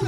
You're 0.00 0.06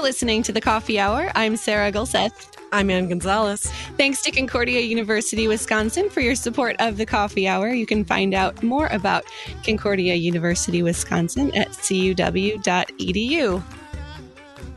listening 0.00 0.44
to 0.44 0.52
the 0.52 0.60
Coffee 0.60 1.00
Hour. 1.00 1.32
I'm 1.34 1.56
Sarah 1.56 1.90
Gulseth. 1.90 2.56
I'm 2.70 2.88
Anne 2.90 3.08
Gonzalez. 3.08 3.64
Thanks 3.96 4.22
to 4.22 4.30
Concordia 4.30 4.78
University, 4.78 5.48
Wisconsin 5.48 6.08
for 6.08 6.20
your 6.20 6.36
support 6.36 6.76
of 6.78 6.96
the 6.96 7.06
Coffee 7.06 7.48
Hour. 7.48 7.70
You 7.70 7.86
can 7.86 8.04
find 8.04 8.34
out 8.34 8.62
more 8.62 8.86
about 8.92 9.24
Concordia 9.64 10.14
University, 10.14 10.84
Wisconsin 10.84 11.52
at 11.56 11.70
cuw.edu. 11.70 13.62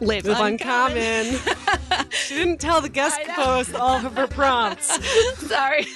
Live, 0.01 0.25
Live 0.25 0.39
uncommon. 0.39 1.27
uncommon. 1.27 1.97
she 2.29 2.35
didn't 2.35 2.59
tell 2.59 2.79
the 2.79 2.89
guest 2.89 3.19
post 3.29 3.73
all 3.73 4.05
of 4.05 4.15
her 4.15 4.27
prompts. 4.27 5.03
Sorry. 5.47 5.87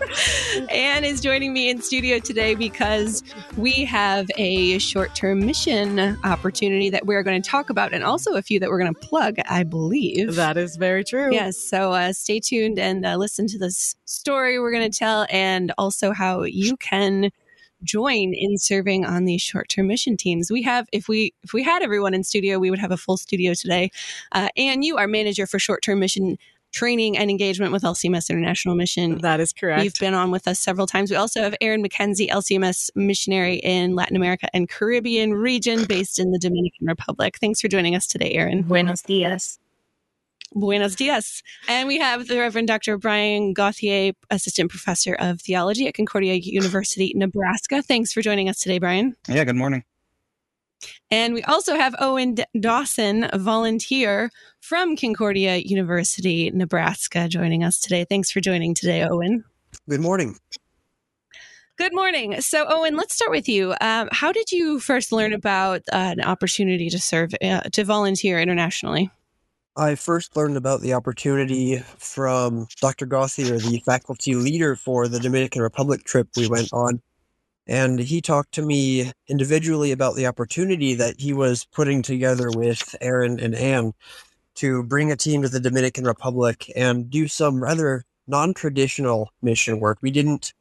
Anne 0.70 1.04
is 1.04 1.20
joining 1.20 1.52
me 1.52 1.68
in 1.68 1.82
studio 1.82 2.18
today 2.18 2.54
because 2.54 3.22
we 3.58 3.84
have 3.84 4.30
a 4.38 4.78
short 4.78 5.14
term 5.14 5.44
mission 5.44 6.16
opportunity 6.24 6.88
that 6.88 7.04
we're 7.04 7.22
going 7.22 7.42
to 7.42 7.46
talk 7.46 7.68
about, 7.68 7.92
and 7.92 8.02
also 8.02 8.34
a 8.36 8.40
few 8.40 8.58
that 8.60 8.70
we're 8.70 8.78
going 8.78 8.94
to 8.94 9.00
plug, 9.00 9.36
I 9.46 9.62
believe. 9.62 10.36
That 10.36 10.56
is 10.56 10.76
very 10.76 11.04
true. 11.04 11.34
Yes. 11.34 11.58
So 11.58 11.92
uh, 11.92 12.14
stay 12.14 12.40
tuned 12.40 12.78
and 12.78 13.04
uh, 13.04 13.16
listen 13.16 13.46
to 13.48 13.58
this 13.58 13.94
story 14.06 14.58
we're 14.58 14.72
going 14.72 14.90
to 14.90 14.98
tell, 14.98 15.26
and 15.28 15.70
also 15.76 16.12
how 16.12 16.44
you 16.44 16.78
can 16.78 17.30
join 17.82 18.32
in 18.34 18.58
serving 18.58 19.04
on 19.04 19.24
these 19.24 19.42
short-term 19.42 19.86
mission 19.86 20.16
teams. 20.16 20.50
We 20.50 20.62
have, 20.62 20.86
if 20.92 21.08
we 21.08 21.34
if 21.42 21.52
we 21.52 21.62
had 21.62 21.82
everyone 21.82 22.14
in 22.14 22.24
studio, 22.24 22.58
we 22.58 22.70
would 22.70 22.78
have 22.78 22.90
a 22.90 22.96
full 22.96 23.16
studio 23.16 23.54
today. 23.54 23.90
Uh, 24.32 24.48
and 24.56 24.84
you 24.84 24.96
are 24.96 25.06
manager 25.06 25.46
for 25.46 25.58
short-term 25.58 26.00
mission 26.00 26.38
training 26.72 27.16
and 27.16 27.30
engagement 27.30 27.72
with 27.72 27.82
LCMS 27.82 28.30
International 28.30 28.74
Mission. 28.74 29.18
That 29.18 29.40
is 29.40 29.52
correct. 29.52 29.84
You've 29.84 29.94
been 29.98 30.14
on 30.14 30.30
with 30.30 30.46
us 30.46 30.60
several 30.60 30.86
times. 30.86 31.10
We 31.10 31.16
also 31.16 31.42
have 31.42 31.54
Erin 31.60 31.82
Mackenzie, 31.82 32.28
LCMS 32.28 32.90
missionary 32.94 33.56
in 33.56 33.94
Latin 33.94 34.16
America 34.16 34.48
and 34.52 34.68
Caribbean 34.68 35.34
region, 35.34 35.84
based 35.84 36.18
in 36.18 36.30
the 36.30 36.38
Dominican 36.38 36.86
Republic. 36.86 37.38
Thanks 37.40 37.60
for 37.60 37.68
joining 37.68 37.94
us 37.94 38.06
today, 38.06 38.32
Erin. 38.32 38.62
Buenos 38.62 39.02
dias. 39.02 39.58
Buenos 40.54 40.96
dias. 40.96 41.42
And 41.68 41.88
we 41.88 41.98
have 41.98 42.26
the 42.26 42.38
Reverend 42.38 42.68
Dr. 42.68 42.98
Brian 42.98 43.52
Gauthier, 43.52 44.12
Assistant 44.30 44.70
Professor 44.70 45.14
of 45.14 45.40
Theology 45.40 45.86
at 45.86 45.94
Concordia 45.94 46.34
University, 46.34 47.12
Nebraska. 47.14 47.82
Thanks 47.82 48.12
for 48.12 48.22
joining 48.22 48.48
us 48.48 48.58
today, 48.58 48.78
Brian. 48.78 49.16
Yeah, 49.28 49.44
good 49.44 49.56
morning. 49.56 49.84
And 51.10 51.34
we 51.34 51.42
also 51.42 51.74
have 51.74 51.94
Owen 51.98 52.36
Dawson, 52.58 53.28
a 53.32 53.38
volunteer 53.38 54.30
from 54.60 54.96
Concordia 54.96 55.56
University, 55.56 56.50
Nebraska, 56.50 57.28
joining 57.28 57.64
us 57.64 57.80
today. 57.80 58.04
Thanks 58.04 58.30
for 58.30 58.40
joining 58.40 58.74
today, 58.74 59.06
Owen. 59.08 59.44
Good 59.88 60.00
morning. 60.00 60.38
Good 61.76 61.94
morning. 61.94 62.40
So, 62.40 62.66
Owen, 62.68 62.96
let's 62.96 63.14
start 63.14 63.30
with 63.30 63.48
you. 63.48 63.74
Um, 63.80 64.08
how 64.10 64.32
did 64.32 64.50
you 64.50 64.80
first 64.80 65.12
learn 65.12 65.32
about 65.32 65.82
uh, 65.92 66.14
an 66.16 66.20
opportunity 66.20 66.90
to 66.90 66.98
serve, 66.98 67.32
uh, 67.42 67.60
to 67.60 67.84
volunteer 67.84 68.40
internationally? 68.40 69.10
I 69.78 69.94
first 69.94 70.36
learned 70.36 70.56
about 70.56 70.80
the 70.80 70.94
opportunity 70.94 71.78
from 71.98 72.66
Dr. 72.80 73.06
Gauthier, 73.06 73.58
the 73.58 73.80
faculty 73.86 74.34
leader 74.34 74.74
for 74.74 75.06
the 75.06 75.20
Dominican 75.20 75.62
Republic 75.62 76.02
trip 76.02 76.26
we 76.36 76.48
went 76.48 76.72
on. 76.72 77.00
And 77.68 78.00
he 78.00 78.20
talked 78.20 78.52
to 78.54 78.62
me 78.62 79.12
individually 79.28 79.92
about 79.92 80.16
the 80.16 80.26
opportunity 80.26 80.94
that 80.94 81.20
he 81.20 81.32
was 81.32 81.64
putting 81.72 82.02
together 82.02 82.50
with 82.50 82.96
Erin 83.00 83.38
and 83.38 83.54
Anne 83.54 83.92
to 84.56 84.82
bring 84.82 85.12
a 85.12 85.16
team 85.16 85.42
to 85.42 85.48
the 85.48 85.60
Dominican 85.60 86.04
Republic 86.04 86.68
and 86.74 87.08
do 87.08 87.28
some 87.28 87.62
rather 87.62 88.04
non 88.26 88.54
traditional 88.54 89.30
mission 89.42 89.78
work. 89.78 89.98
We 90.02 90.10
didn't, 90.10 90.54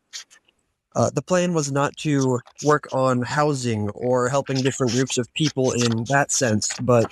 uh, 0.95 1.09
the 1.09 1.23
plan 1.23 1.55
was 1.55 1.71
not 1.71 1.97
to 1.97 2.39
work 2.63 2.87
on 2.93 3.23
housing 3.23 3.89
or 3.89 4.29
helping 4.29 4.57
different 4.57 4.91
groups 4.91 5.17
of 5.17 5.33
people 5.33 5.71
in 5.71 6.03
that 6.03 6.31
sense, 6.31 6.69
but 6.79 7.11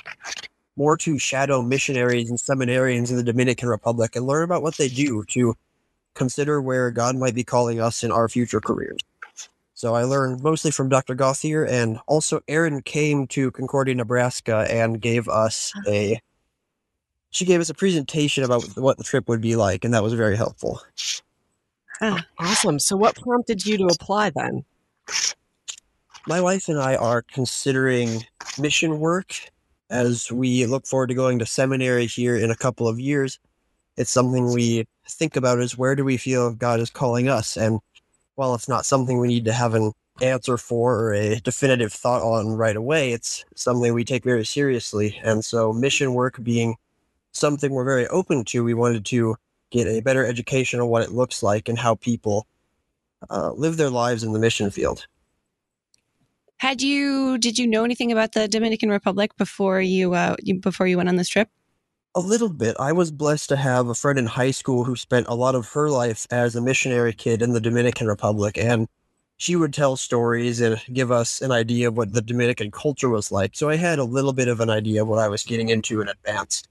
more 0.76 0.98
to 0.98 1.18
shadow 1.18 1.62
missionaries 1.62 2.30
and 2.30 2.40
seminarians 2.40 3.10
in 3.10 3.16
the 3.16 3.24
Dominican 3.24 3.70
Republic 3.70 4.16
and 4.16 4.26
learn 4.26 4.44
about 4.44 4.62
what 4.62 4.78
they 4.78 4.90
do 4.90 5.24
to 5.30 5.56
consider 6.14 6.62
where 6.62 6.92
God 6.92 7.16
might 7.16 7.36
be 7.36 7.44
calling 7.44 7.80
us 7.80 8.04
in 8.04 8.12
our 8.12 8.28
future 8.28 8.62
careers. 8.62 9.00
So 9.74 9.94
I 9.94 10.04
learned 10.04 10.42
mostly 10.42 10.72
from 10.72 10.88
Dr. 10.88 11.16
Gauthier, 11.16 11.66
and 11.66 12.00
also 12.08 12.40
Erin 12.48 12.82
came 12.82 13.28
to 13.28 13.52
Concordia, 13.52 13.94
Nebraska, 13.94 14.66
and 14.70 15.02
gave 15.02 15.28
us 15.28 15.74
ah. 15.76 15.82
a. 15.88 16.22
She 17.32 17.44
gave 17.44 17.60
us 17.60 17.70
a 17.70 17.74
presentation 17.74 18.46
about 18.46 18.64
what 18.78 18.98
the 18.98 19.04
trip 19.04 19.28
would 19.28 19.42
be 19.42 19.58
like, 19.58 19.84
and 19.84 19.94
that 19.94 20.02
was 20.02 20.14
very 20.14 20.38
helpful. 20.38 20.80
Oh, 22.02 22.18
awesome. 22.40 22.80
So, 22.80 22.96
what 22.96 23.20
prompted 23.22 23.66
you 23.66 23.78
to 23.80 23.86
apply 23.88 24.30
then? 24.30 24.64
My 26.26 26.40
wife 26.40 26.70
and 26.70 26.80
I 26.80 26.96
are 26.96 27.22
considering 27.22 28.26
mission 28.58 29.00
work 29.00 29.36
as 29.90 30.32
we 30.32 30.66
look 30.66 30.86
forward 30.86 31.08
to 31.08 31.14
going 31.14 31.40
to 31.40 31.46
seminary 31.46 32.08
here 32.08 32.36
in 32.36 32.52
a 32.52 32.56
couple 32.56 32.88
of 32.88 33.00
years, 33.00 33.40
it's 33.98 34.12
something 34.12 34.52
we 34.52 34.86
think 35.08 35.36
about 35.36 35.60
is 35.60 35.78
where 35.78 35.96
do 35.96 36.04
we 36.04 36.18
feel 36.18 36.54
God 36.54 36.80
is 36.80 36.90
calling 36.90 37.30
us? 37.30 37.56
And 37.56 37.80
while 38.36 38.54
it's 38.56 38.68
not 38.68 38.86
something 38.86 39.20
we 39.20 39.28
need 39.28 39.46
to 39.46 39.54
have 39.54 39.74
an 39.74 39.94
answer 40.22 40.58
for 40.58 40.96
or 41.00 41.14
a 41.14 41.40
definitive 41.40 41.94
thought 41.94 42.22
on 42.22 42.50
right 42.50 42.76
away, 42.76 43.12
it's 43.12 43.46
something 43.56 43.94
we 43.94 44.04
take 44.04 44.24
very 44.24 44.46
seriously. 44.46 45.20
And 45.24 45.44
so, 45.44 45.72
mission 45.72 46.14
work 46.14 46.42
being 46.44 46.76
something 47.32 47.72
we're 47.72 47.86
very 47.86 48.08
open 48.08 48.44
to, 48.46 48.64
we 48.64 48.74
wanted 48.74 49.06
to 49.06 49.36
get 49.72 49.88
a 49.88 50.02
better 50.02 50.26
education 50.26 50.80
on 50.80 50.88
what 50.88 51.04
it 51.04 51.12
looks 51.12 51.44
like 51.44 51.70
and 51.70 51.78
how 51.78 51.96
people 51.96 52.48
uh, 53.30 53.52
live 53.52 53.78
their 53.78 53.90
lives 53.90 54.24
in 54.24 54.34
the 54.34 54.40
mission 54.40 54.70
field. 54.70 55.08
Had 56.58 56.82
you 56.82 57.38
did 57.38 57.58
you 57.58 57.68
know 57.68 57.84
anything 57.84 58.12
about 58.12 58.32
the 58.32 58.48
Dominican 58.48 58.90
Republic 58.90 59.36
before 59.38 59.82
you, 59.82 60.14
uh, 60.14 60.36
you 60.42 60.60
before 60.60 60.88
you 60.88 60.98
went 60.98 61.10
on 61.10 61.18
this 61.18 61.30
trip? 61.30 61.50
A 62.16 62.22
little 62.22 62.50
bit. 62.50 62.78
I 62.80 62.94
was 62.94 63.12
blessed 63.12 63.50
to 63.50 63.58
have 63.58 63.90
a 63.90 63.96
friend 63.96 64.18
in 64.18 64.26
high 64.26 64.52
school 64.52 64.86
who 64.86 64.96
spent 64.96 65.28
a 65.28 65.36
lot 65.36 65.54
of 65.54 65.68
her 65.70 65.90
life 65.90 66.26
as 66.32 66.56
a 66.56 66.62
missionary 66.62 67.12
kid 67.12 67.42
in 67.42 67.52
the 67.52 67.60
Dominican 67.60 68.08
Republic, 68.08 68.58
and 68.58 68.88
she 69.36 69.58
would 69.58 69.74
tell 69.74 69.98
stories 69.98 70.62
and 70.62 70.82
give 70.94 71.12
us 71.12 71.42
an 71.42 71.52
idea 71.52 71.90
of 71.90 71.98
what 71.98 72.14
the 72.14 72.22
Dominican 72.22 72.72
culture 72.72 73.10
was 73.10 73.34
like. 73.34 73.52
So 73.54 73.68
I 73.68 73.76
had 73.76 74.00
a 74.00 74.06
little 74.06 74.32
bit 74.32 74.48
of 74.48 74.62
an 74.62 74.70
idea 74.70 75.02
of 75.02 75.10
what 75.10 75.20
I 75.20 75.28
was 75.28 75.44
getting 75.44 75.68
into 75.68 76.00
in 76.00 76.08
advance. 76.08 76.64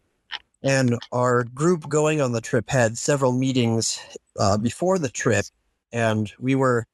And 0.62 0.98
our 1.12 1.44
group 1.44 1.90
going 1.90 2.22
on 2.22 2.32
the 2.32 2.40
trip 2.40 2.70
had 2.70 2.96
several 2.96 3.32
meetings 3.32 4.00
uh, 4.40 4.56
before 4.56 4.98
the 4.98 5.10
trip, 5.10 5.44
and 5.92 6.32
we 6.38 6.54
were 6.54 6.86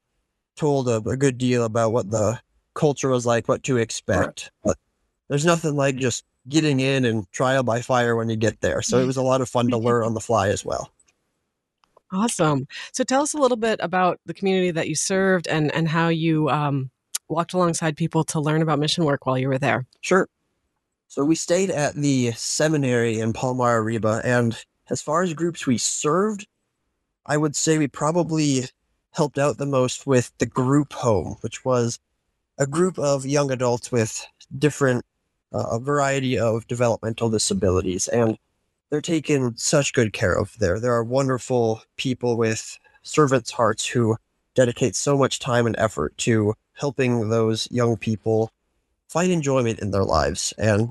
told 0.57 0.89
a, 0.89 0.97
a 0.97 1.15
good 1.15 1.37
deal 1.37 1.63
about 1.63 1.93
what 1.93 2.11
the 2.11 2.41
culture 2.73 3.09
was 3.09 3.25
like, 3.25 3.47
what 3.47 3.63
to 3.63 3.77
expect. 3.77 4.51
But 4.63 4.77
there's 5.27 5.45
nothing 5.45 5.75
like 5.75 5.95
just 5.95 6.25
getting 6.49 6.79
in 6.79 7.05
and 7.05 7.31
trial 7.31 7.63
by 7.63 7.81
fire 7.81 8.15
when 8.15 8.29
you 8.29 8.35
get 8.35 8.61
there. 8.61 8.81
So 8.81 8.99
it 8.99 9.05
was 9.05 9.17
a 9.17 9.21
lot 9.21 9.41
of 9.41 9.49
fun 9.49 9.69
to 9.69 9.77
learn 9.77 10.03
on 10.03 10.13
the 10.13 10.19
fly 10.19 10.49
as 10.49 10.65
well. 10.65 10.91
Awesome. 12.11 12.67
So 12.91 13.03
tell 13.03 13.21
us 13.21 13.33
a 13.33 13.37
little 13.37 13.57
bit 13.57 13.79
about 13.81 14.19
the 14.25 14.33
community 14.33 14.71
that 14.71 14.89
you 14.89 14.95
served 14.95 15.47
and, 15.47 15.73
and 15.73 15.87
how 15.87 16.09
you 16.09 16.49
um, 16.49 16.89
walked 17.29 17.53
alongside 17.53 17.95
people 17.95 18.23
to 18.25 18.39
learn 18.39 18.61
about 18.61 18.79
mission 18.79 19.05
work 19.05 19.25
while 19.25 19.37
you 19.37 19.47
were 19.47 19.57
there. 19.57 19.85
Sure. 20.01 20.27
So 21.07 21.23
we 21.23 21.35
stayed 21.35 21.69
at 21.69 21.95
the 21.95 22.31
seminary 22.31 23.19
in 23.19 23.33
Palmar 23.33 23.81
Arriba, 23.81 24.21
and 24.23 24.57
as 24.89 25.01
far 25.01 25.23
as 25.23 25.33
groups 25.33 25.67
we 25.67 25.77
served, 25.77 26.47
I 27.25 27.35
would 27.37 27.55
say 27.55 27.77
we 27.77 27.87
probably 27.87 28.63
helped 29.11 29.37
out 29.37 29.57
the 29.57 29.65
most 29.65 30.07
with 30.07 30.31
the 30.37 30.45
group 30.45 30.93
home, 30.93 31.35
which 31.41 31.65
was 31.65 31.99
a 32.61 32.67
group 32.67 32.99
of 32.99 33.25
young 33.25 33.51
adults 33.51 33.91
with 33.91 34.23
different 34.55 35.03
uh, 35.51 35.65
a 35.71 35.79
variety 35.79 36.37
of 36.37 36.67
developmental 36.67 37.27
disabilities 37.27 38.07
and 38.07 38.37
they're 38.91 39.01
taken 39.01 39.57
such 39.57 39.93
good 39.93 40.13
care 40.13 40.37
of 40.37 40.55
there. 40.59 40.79
There 40.79 40.93
are 40.93 41.03
wonderful 41.03 41.81
people 41.97 42.37
with 42.37 42.77
servants 43.01 43.49
hearts 43.49 43.87
who 43.87 44.15
dedicate 44.53 44.95
so 44.95 45.17
much 45.17 45.39
time 45.39 45.65
and 45.65 45.75
effort 45.79 46.15
to 46.19 46.53
helping 46.73 47.29
those 47.29 47.67
young 47.71 47.97
people 47.97 48.51
find 49.09 49.31
enjoyment 49.31 49.79
in 49.79 49.89
their 49.89 50.03
lives 50.03 50.53
and 50.59 50.89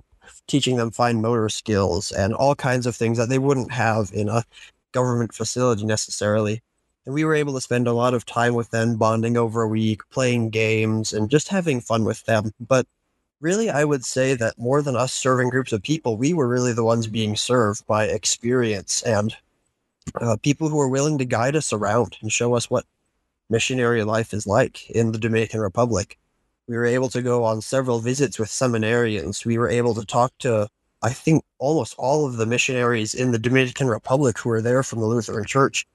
teaching 0.49 0.77
them 0.77 0.91
fine 0.91 1.21
motor 1.21 1.49
skills 1.49 2.11
and 2.11 2.35
all 2.35 2.57
kinds 2.57 2.87
of 2.87 2.97
things 2.97 3.17
that 3.17 3.29
they 3.29 3.39
wouldn't 3.39 3.71
have 3.71 4.11
in 4.13 4.29
a 4.29 4.43
government 4.91 5.33
facility 5.33 5.85
necessarily 5.85 6.63
and 7.07 7.15
we 7.15 7.25
were 7.25 7.35
able 7.35 7.55
to 7.55 7.61
spend 7.61 7.87
a 7.87 7.93
lot 7.93 8.15
of 8.15 8.27
time 8.27 8.55
with 8.55 8.71
them, 8.71 8.97
bonding 8.97 9.37
over 9.37 9.63
a 9.63 9.69
week, 9.69 10.03
playing 10.11 10.51
games, 10.51 11.13
and 11.13 11.31
just 11.31 11.49
having 11.49 11.81
fun 11.81 12.05
with 12.05 12.25
them. 12.25 12.53
But 12.61 12.87
really, 13.41 13.71
I 13.71 13.85
would 13.85 14.05
say 14.05 14.35
that 14.35 14.59
more 14.59 14.83
than 14.83 14.97
us 14.97 15.13
serving 15.13 15.51
groups 15.51 15.73
of 15.73 15.83
people, 15.83 16.17
we 16.17 16.33
were 16.33 16.49
really 16.49 16.73
the 16.73 16.85
ones 16.85 17.07
being 17.07 17.37
served 17.37 17.87
by 17.87 18.05
experience 18.05 19.03
and 19.03 19.35
uh, 20.21 20.37
people 20.43 20.69
who 20.69 20.81
are 20.81 20.89
willing 20.89 21.19
to 21.19 21.25
guide 21.25 21.57
us 21.57 21.73
around 21.73 22.17
and 22.21 22.33
show 22.33 22.55
us 22.55 22.71
what 22.71 22.85
missionary 23.49 24.05
life 24.05 24.33
is 24.33 24.47
like 24.47 24.89
in 24.91 25.13
the 25.13 25.19
Dominican 25.19 25.61
Republic. 25.61 26.19
We 26.69 26.77
were 26.77 26.87
able 26.87 27.09
to 27.11 27.23
go 27.23 27.45
on 27.45 27.63
several 27.63 27.99
visits 27.99 28.39
with 28.39 28.49
seminarians. 28.49 29.45
We 29.45 29.59
were 29.59 29.69
able 29.69 29.95
to 29.95 30.05
talk 30.05 30.33
to 30.39 30.69
I 31.03 31.11
think 31.11 31.45
almost 31.59 31.95
all 31.97 32.27
of 32.27 32.37
the 32.37 32.47
missionaries 32.47 33.15
in 33.15 33.33
the 33.33 33.39
Dominican 33.39 33.89
Republic 33.89 34.39
who 34.39 34.51
were 34.51 34.61
there 34.61 34.83
from 34.83 35.01
the 35.01 35.07
Lutheran 35.07 35.47
Church, 35.47 35.87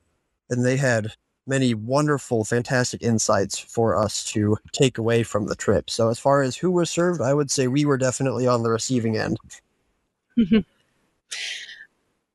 and 0.49 0.65
they 0.65 0.77
had 0.77 1.13
many 1.47 1.73
wonderful, 1.73 2.43
fantastic 2.43 3.01
insights 3.01 3.57
for 3.57 3.95
us 3.95 4.23
to 4.31 4.57
take 4.71 4.97
away 4.97 5.23
from 5.23 5.47
the 5.47 5.55
trip. 5.55 5.89
So, 5.89 6.09
as 6.09 6.19
far 6.19 6.41
as 6.41 6.55
who 6.57 6.71
was 6.71 6.89
served, 6.89 7.21
I 7.21 7.33
would 7.33 7.51
say 7.51 7.67
we 7.67 7.85
were 7.85 7.97
definitely 7.97 8.47
on 8.47 8.63
the 8.63 8.71
receiving 8.71 9.17
end. 9.17 9.37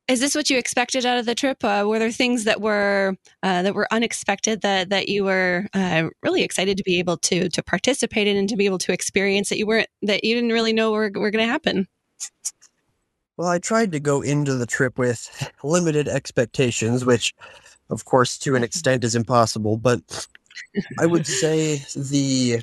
Is 0.07 0.19
this 0.19 0.35
what 0.35 0.49
you 0.49 0.57
expected 0.57 1.05
out 1.05 1.17
of 1.17 1.25
the 1.25 1.35
trip? 1.35 1.63
Uh, 1.63 1.85
were 1.87 1.99
there 1.99 2.11
things 2.11 2.43
that 2.43 2.59
were 2.59 3.15
uh, 3.43 3.61
that 3.61 3.73
were 3.73 3.87
unexpected 3.91 4.61
that 4.61 4.89
that 4.89 5.07
you 5.07 5.23
were 5.23 5.67
uh, 5.73 6.09
really 6.21 6.43
excited 6.43 6.75
to 6.77 6.83
be 6.83 6.99
able 6.99 7.17
to 7.17 7.47
to 7.47 7.63
participate 7.63 8.27
in 8.27 8.35
and 8.35 8.49
to 8.49 8.57
be 8.57 8.65
able 8.65 8.79
to 8.79 8.91
experience 8.91 9.47
that 9.49 9.57
you 9.57 9.65
weren't 9.65 9.87
that 10.01 10.25
you 10.25 10.35
didn't 10.35 10.51
really 10.51 10.73
know 10.73 10.91
were 10.91 11.11
were 11.15 11.31
going 11.31 11.45
to 11.45 11.49
happen? 11.49 11.87
Well, 13.37 13.47
I 13.47 13.59
tried 13.59 13.91
to 13.93 13.99
go 13.99 14.21
into 14.21 14.55
the 14.55 14.65
trip 14.65 14.99
with 14.99 15.51
limited 15.63 16.07
expectations, 16.07 17.05
which, 17.05 17.33
of 17.91 18.05
course, 18.05 18.37
to 18.39 18.55
an 18.55 18.63
extent 18.69 19.03
is 19.03 19.15
impossible. 19.15 19.77
But 19.77 20.27
I 20.99 21.05
would 21.05 21.27
say 21.27 21.83
the 21.95 22.61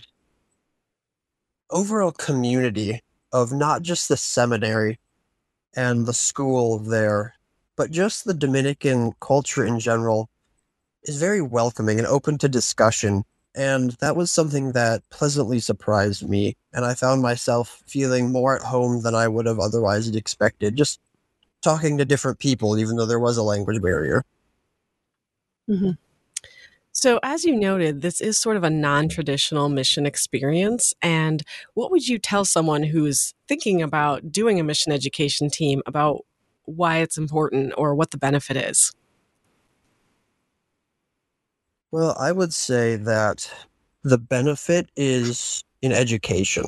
overall 1.71 2.13
community 2.13 3.03
of 3.33 3.53
not 3.53 3.83
just 3.83 4.09
the 4.09 4.17
seminary 4.17 4.99
and 5.77 6.07
the 6.07 6.15
school 6.15 6.79
there, 6.79 7.35
but 7.77 7.91
just 7.91 8.25
the 8.25 8.35
Dominican 8.35 9.13
culture 9.21 9.65
in 9.65 9.79
general 9.79 10.29
is 11.05 11.21
very 11.21 11.41
welcoming 11.41 11.99
and 11.99 12.07
open 12.07 12.39
to 12.39 12.49
discussion. 12.49 13.25
And 13.55 13.93
that 14.01 14.17
was 14.17 14.31
something 14.31 14.73
that 14.73 15.03
pleasantly 15.11 15.61
surprised 15.61 16.29
me. 16.29 16.57
And 16.73 16.85
I 16.85 16.95
found 16.95 17.23
myself 17.23 17.83
feeling 17.87 18.33
more 18.33 18.57
at 18.57 18.63
home 18.63 19.03
than 19.03 19.15
I 19.15 19.29
would 19.29 19.47
have 19.47 19.59
otherwise 19.59 20.09
expected, 20.09 20.77
just 20.77 21.01
talking 21.63 21.99
to 21.99 22.05
different 22.05 22.39
people, 22.39 22.79
even 22.79 22.97
though 22.97 23.07
there 23.07 23.19
was 23.19 23.37
a 23.37 23.43
language 23.43 23.83
barrier. 23.83 24.25
Mm-hmm. 25.69 25.91
So, 26.93 27.21
as 27.23 27.45
you 27.45 27.55
noted, 27.55 28.01
this 28.01 28.21
is 28.21 28.39
sort 28.39 28.57
of 28.57 28.65
a 28.65 28.71
non 28.71 29.09
traditional 29.09 29.69
mission 29.69 30.05
experience. 30.05 30.95
And 31.01 31.43
what 31.75 31.91
would 31.91 32.09
you 32.09 32.19
tell 32.19 32.45
someone 32.45 32.83
who's 32.83 33.35
thinking 33.47 33.83
about 33.83 34.33
doing 34.33 34.59
a 34.59 34.65
mission 34.65 34.93
education 34.93 35.49
team 35.49 35.81
about 35.87 36.25
why 36.65 36.99
it's 36.99 37.17
important 37.17 37.73
or 37.77 37.95
what 37.95 38.11
the 38.11 38.19
benefit 38.19 38.57
is? 38.57 38.93
Well, 41.91 42.17
I 42.19 42.33
would 42.33 42.53
say 42.53 42.97
that 42.97 43.51
the 44.03 44.19
benefit 44.19 44.91
is 44.97 45.63
in 45.81 45.93
education. 45.93 46.65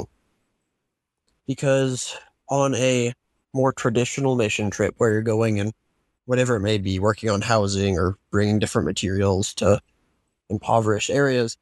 Because 1.47 2.17
on 2.49 2.75
a 2.76 3.12
more 3.52 3.73
traditional 3.73 4.37
mission 4.37 4.70
trip 4.70 4.94
where 4.99 5.11
you're 5.11 5.23
going 5.23 5.58
and 5.58 5.73
whatever 6.26 6.56
it 6.56 6.61
may 6.61 6.78
be, 6.78 6.99
working 6.99 7.31
on 7.31 7.40
housing 7.40 7.99
or 7.99 8.17
bringing 8.31 8.58
different 8.58 8.87
materials 8.87 9.55
to 9.55 9.81
impoverished 10.49 11.11
areas. 11.11 11.56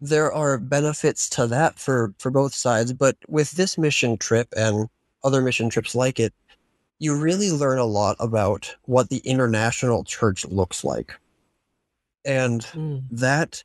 There 0.00 0.32
are 0.32 0.58
benefits 0.58 1.28
to 1.30 1.46
that 1.48 1.78
for, 1.78 2.14
for 2.18 2.30
both 2.30 2.54
sides, 2.54 2.92
but 2.92 3.16
with 3.28 3.50
this 3.52 3.76
mission 3.76 4.16
trip 4.16 4.48
and 4.56 4.88
other 5.22 5.42
mission 5.42 5.68
trips 5.68 5.94
like 5.94 6.18
it, 6.18 6.32
you 6.98 7.18
really 7.18 7.50
learn 7.50 7.78
a 7.78 7.84
lot 7.84 8.16
about 8.20 8.74
what 8.84 9.08
the 9.08 9.18
international 9.18 10.04
church 10.04 10.46
looks 10.46 10.84
like. 10.84 11.18
And 12.24 12.62
mm. 12.72 13.02
that 13.10 13.64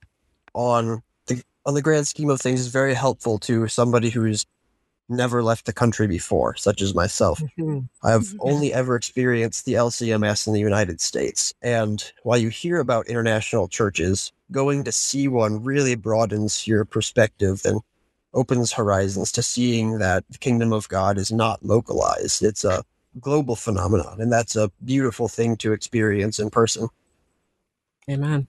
on 0.53 1.03
the 1.27 1.43
on 1.65 1.73
the 1.73 1.81
grand 1.81 2.07
scheme 2.07 2.29
of 2.29 2.39
things 2.39 2.61
is 2.61 2.67
very 2.67 2.93
helpful 2.93 3.37
to 3.39 3.67
somebody 3.67 4.09
who's 4.09 4.45
never 5.07 5.43
left 5.43 5.65
the 5.65 5.73
country 5.73 6.07
before, 6.07 6.55
such 6.55 6.81
as 6.81 6.95
myself. 6.95 7.39
Mm-hmm. 7.39 7.79
I've 8.03 8.21
mm-hmm. 8.21 8.37
only 8.41 8.73
ever 8.73 8.95
experienced 8.95 9.65
the 9.65 9.73
LCMS 9.73 10.47
in 10.47 10.53
the 10.53 10.59
United 10.59 11.01
States. 11.01 11.53
And 11.61 12.03
while 12.23 12.37
you 12.37 12.49
hear 12.49 12.79
about 12.79 13.07
international 13.07 13.67
churches, 13.67 14.31
going 14.51 14.83
to 14.83 14.91
see 14.91 15.27
one 15.27 15.63
really 15.63 15.95
broadens 15.95 16.67
your 16.67 16.85
perspective 16.85 17.61
and 17.65 17.81
opens 18.33 18.73
horizons 18.73 19.31
to 19.31 19.41
seeing 19.41 19.97
that 19.99 20.23
the 20.29 20.37
kingdom 20.37 20.73
of 20.73 20.89
God 20.89 21.17
is 21.17 21.31
not 21.31 21.63
localized. 21.63 22.43
It's 22.43 22.63
a 22.63 22.83
global 23.19 23.55
phenomenon, 23.55 24.19
and 24.19 24.31
that's 24.31 24.55
a 24.55 24.71
beautiful 24.83 25.27
thing 25.27 25.55
to 25.57 25.71
experience 25.71 26.37
in 26.39 26.49
person. 26.49 26.89
Amen. 28.09 28.47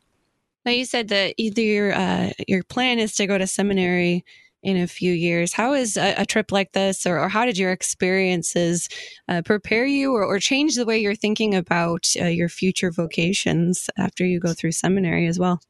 Now 0.65 0.73
you 0.73 0.85
said 0.85 1.09
that 1.09 1.35
either 1.37 1.63
your 1.63 1.95
uh, 1.95 2.33
your 2.49 2.65
plan 2.65 2.99
is 2.99 3.15
to 3.17 3.27
go 3.27 3.39
to 3.39 3.47
seminary 3.47 4.25
in 4.67 4.77
a 4.77 4.89
few 4.89 5.13
years. 5.13 5.53
How 5.53 5.75
is 5.75 5.97
a, 5.97 6.15
a 6.19 6.27
trip 6.27 6.51
like 6.51 6.73
this, 6.73 7.07
or, 7.07 7.21
or, 7.21 7.29
how 7.29 7.47
did 7.47 7.57
your 7.57 7.71
experiences 7.71 8.89
uh, 9.29 9.41
prepare 9.45 9.87
you 9.87 10.13
or, 10.13 10.25
or, 10.25 10.41
change 10.41 10.75
the 10.75 10.85
way 10.85 10.99
you're 10.99 11.15
thinking 11.15 11.55
about 11.55 12.05
uh, 12.21 12.25
your 12.25 12.49
future 12.49 12.91
vocations 12.91 13.89
after 13.97 14.27
you 14.27 14.41
go 14.41 14.53
through 14.53 14.73
seminary 14.73 15.29
as 15.29 15.39
well? 15.39 15.61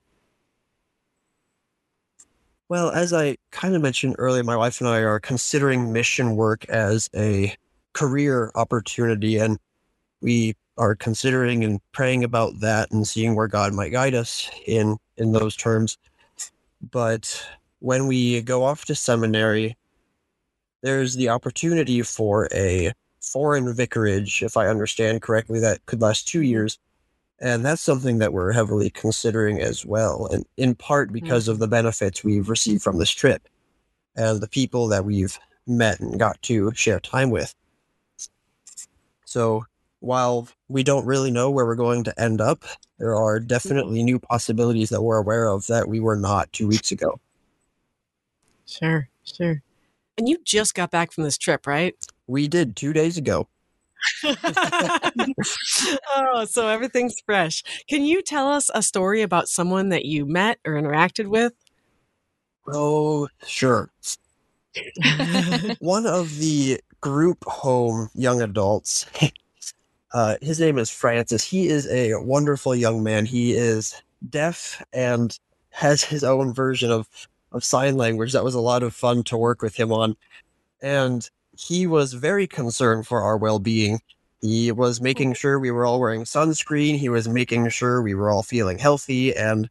Well, 2.71 2.91
as 2.91 3.13
I 3.13 3.37
kind 3.51 3.75
of 3.77 3.83
mentioned 3.83 4.17
earlier, 4.19 4.43
my 4.43 4.57
wife 4.57 4.81
and 4.81 4.89
I 4.89 5.01
are 5.01 5.21
considering 5.21 5.93
mission 5.93 6.35
work 6.35 6.65
as 6.71 7.11
a 7.15 7.55
career 7.93 8.51
opportunity, 8.55 9.37
and 9.37 9.59
we 10.23 10.57
are 10.79 10.95
considering 10.95 11.65
and 11.65 11.81
praying 11.93 12.25
about 12.25 12.61
that 12.61 12.91
and 12.93 13.07
seeing 13.07 13.37
where 13.37 13.47
God 13.47 13.75
might 13.75 13.93
guide 13.93 14.15
us 14.15 14.51
in 14.67 14.97
in 15.19 15.33
those 15.33 15.55
terms. 15.55 15.99
But 16.91 17.47
when 17.87 18.09
we 18.09 18.43
go 18.43 18.65
off 18.65 18.85
to 18.85 18.97
seminary, 18.97 19.77
there's 20.83 21.15
the 21.15 21.29
opportunity 21.29 22.03
for 22.03 22.49
a 22.53 22.93
foreign 23.21 23.73
vicarage, 23.73 24.43
if 24.43 24.56
I 24.56 24.67
understand 24.67 25.23
correctly, 25.23 25.61
that 25.61 25.87
could 25.87 26.03
last 26.03 26.27
two 26.27 26.43
years. 26.43 26.81
And 27.38 27.65
that's 27.65 27.81
something 27.81 28.19
that 28.19 28.33
we're 28.33 28.50
heavily 28.50 28.91
considering 28.91 29.61
as 29.61 29.87
well, 29.87 30.27
and 30.33 30.44
in 30.56 30.75
part 30.75 31.12
because 31.12 31.47
of 31.47 31.61
the 31.61 31.69
benefits 31.69 32.25
we've 32.25 32.49
received 32.49 32.83
from 32.83 32.99
this 32.99 33.12
trip 33.12 33.47
and 34.17 34.41
the 34.41 34.49
people 34.49 34.88
that 34.88 35.05
we've 35.05 35.38
met 35.69 36.00
and 36.00 36.19
got 36.19 36.43
to 36.43 36.73
share 36.75 36.99
time 36.99 37.31
with. 37.31 37.55
So 39.27 39.65
while 40.00 40.49
we 40.67 40.83
don't 40.83 41.06
really 41.06 41.31
know 41.31 41.53
where 41.53 41.65
we're 41.67 41.77
going 41.77 42.03
to 42.03 42.21
end 42.21 42.41
up, 42.41 42.65
there 42.99 43.15
are 43.15 43.38
definitely 43.38 44.03
new 44.03 44.19
possibilities 44.19 44.88
that 44.88 45.03
we're 45.03 45.19
aware 45.19 45.47
of 45.47 45.69
that 45.69 45.87
we 45.87 46.00
were 46.00 46.17
not 46.17 46.53
two 46.53 46.67
weeks 46.67 46.91
ago. 46.91 47.21
Sure, 48.67 49.09
sure. 49.25 49.63
And 50.19 50.29
you 50.29 50.39
just 50.45 50.75
got 50.75 50.91
back 50.91 51.13
from 51.13 51.25
this 51.25 51.39
trip, 51.39 51.67
right? 51.67 51.95
We 52.27 52.49
did 52.49 52.77
two 52.77 52.93
days 52.93 53.17
ago. 53.17 53.49
oh, 56.15 56.47
so 56.49 56.69
everything's 56.69 57.21
fresh. 57.25 57.63
Can 57.89 58.05
you 58.05 58.23
tell 58.23 58.49
us 58.49 58.71
a 58.75 58.83
story 58.83 59.23
about 59.23 59.49
someone 59.49 59.88
that 59.90 60.05
you 60.05 60.26
met 60.26 60.59
or 60.64 60.75
interacted 60.75 61.26
with? 61.26 61.52
Oh, 62.73 63.29
sure. 63.47 63.90
One 65.79 66.07
of 66.07 66.38
the 66.38 66.81
group 67.00 67.45
home 67.45 68.11
young 68.14 68.43
adults, 68.43 69.07
uh, 70.12 70.37
his 70.43 70.61
name 70.61 70.79
is 70.79 70.90
Francis. 70.90 71.45
He 71.45 71.69
is 71.69 71.87
a 71.88 72.14
wonderful 72.17 72.75
young 72.75 73.02
man. 73.02 73.26
He 73.26 73.52
is 73.55 74.02
deaf 74.29 74.83
and 74.93 75.38
has 75.71 76.02
his 76.05 76.25
own 76.25 76.52
version 76.52 76.90
of 76.90 77.09
of 77.57 77.65
sign 77.65 77.97
language. 77.97 78.33
That 78.33 78.45
was 78.45 78.55
a 78.55 78.61
lot 78.61 78.83
of 78.83 78.95
fun 78.95 79.23
to 79.25 79.37
work 79.37 79.63
with 79.63 79.77
him 79.77 79.93
on. 79.93 80.17
And 80.81 81.29
he 81.57 81.87
was 81.87 82.13
very 82.13 82.47
concerned 82.47 83.07
for 83.07 83.23
our 83.23 83.37
well 83.37 83.59
being. 83.59 84.01
He 84.43 84.71
was 84.71 85.01
making 85.01 85.35
sure 85.35 85.59
we 85.59 85.71
were 85.71 85.87
all 85.87 85.99
wearing 85.99 86.25
sunscreen. 86.25 86.99
He 86.99 87.09
was 87.09 87.29
making 87.29 87.69
sure 87.71 88.03
we 88.03 88.15
were 88.15 88.31
all 88.31 88.43
feeling 88.43 88.79
healthy. 88.79 89.35
And 89.35 89.69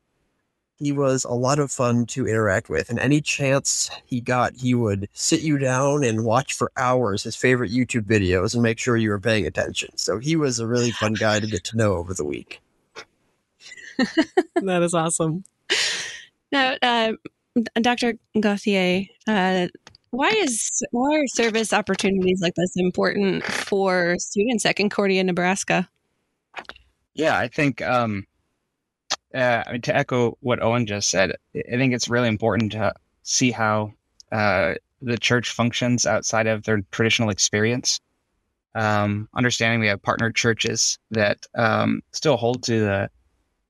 he 0.78 0.92
was 0.92 1.24
a 1.24 1.32
lot 1.32 1.60
of 1.60 1.72
fun 1.72 2.06
to 2.08 2.28
interact 2.28 2.70
with. 2.70 2.90
And 2.90 3.00
any 3.00 3.22
chance 3.22 3.90
he 4.06 4.20
got, 4.20 4.56
he 4.56 4.74
would 4.74 5.08
sit 5.14 5.42
you 5.42 5.58
down 5.58 6.04
and 6.04 6.26
watch 6.26 6.54
for 6.54 6.72
hours 6.76 7.24
his 7.24 7.36
favorite 7.36 7.72
YouTube 7.72 8.04
videos 8.04 8.54
and 8.54 8.64
make 8.64 8.80
sure 8.80 8.98
you 8.98 9.10
were 9.10 9.20
paying 9.20 9.46
attention. 9.46 9.96
So 9.98 10.20
he 10.20 10.36
was 10.36 10.60
a 10.60 10.68
really 10.68 10.92
fun 10.92 11.14
guy 11.14 11.40
to 11.40 11.48
get 11.48 11.64
to 11.66 11.78
know 11.78 11.94
over 11.94 12.14
the 12.14 12.26
week. 12.26 12.62
that 14.56 14.84
is 14.84 14.94
awesome. 14.94 15.46
Now, 16.52 16.76
uh, 16.82 17.14
Dr. 17.82 18.16
Gauthier, 18.40 19.06
uh, 19.28 19.68
why 20.12 20.30
is 20.30 20.84
why 20.92 21.16
are 21.16 21.28
service 21.28 21.74
opportunities 21.74 22.42
like 22.42 22.54
this 22.56 22.74
important 22.76 23.44
for 23.44 24.16
students 24.20 24.66
at 24.66 24.76
Concordia, 24.76 25.24
Nebraska? 25.24 25.90
Yeah, 27.14 27.38
I 27.38 27.48
think 27.48 27.82
um, 27.82 28.26
uh, 29.34 29.64
I 29.66 29.72
mean, 29.74 29.82
to 29.82 29.96
echo 29.96 30.38
what 30.42 30.62
Owen 30.62 30.86
just 30.86 31.10
said, 31.10 31.34
I 31.56 31.78
think 31.78 31.94
it's 31.94 32.10
really 32.10 32.30
important 32.30 32.72
to 32.74 32.94
see 33.24 33.52
how 33.52 33.94
uh, 34.32 34.76
the 35.02 35.18
church 35.18 35.52
functions 35.52 36.06
outside 36.06 36.48
of 36.48 36.64
their 36.64 36.82
traditional 36.92 37.30
experience. 37.30 38.00
Um, 38.74 39.30
understanding 39.34 39.80
we 39.80 39.88
have 39.88 40.02
partner 40.02 40.32
churches 40.32 40.98
that 41.12 41.46
um, 41.56 42.02
still 42.12 42.36
hold 42.36 42.64
to 42.64 42.80
the 42.80 43.10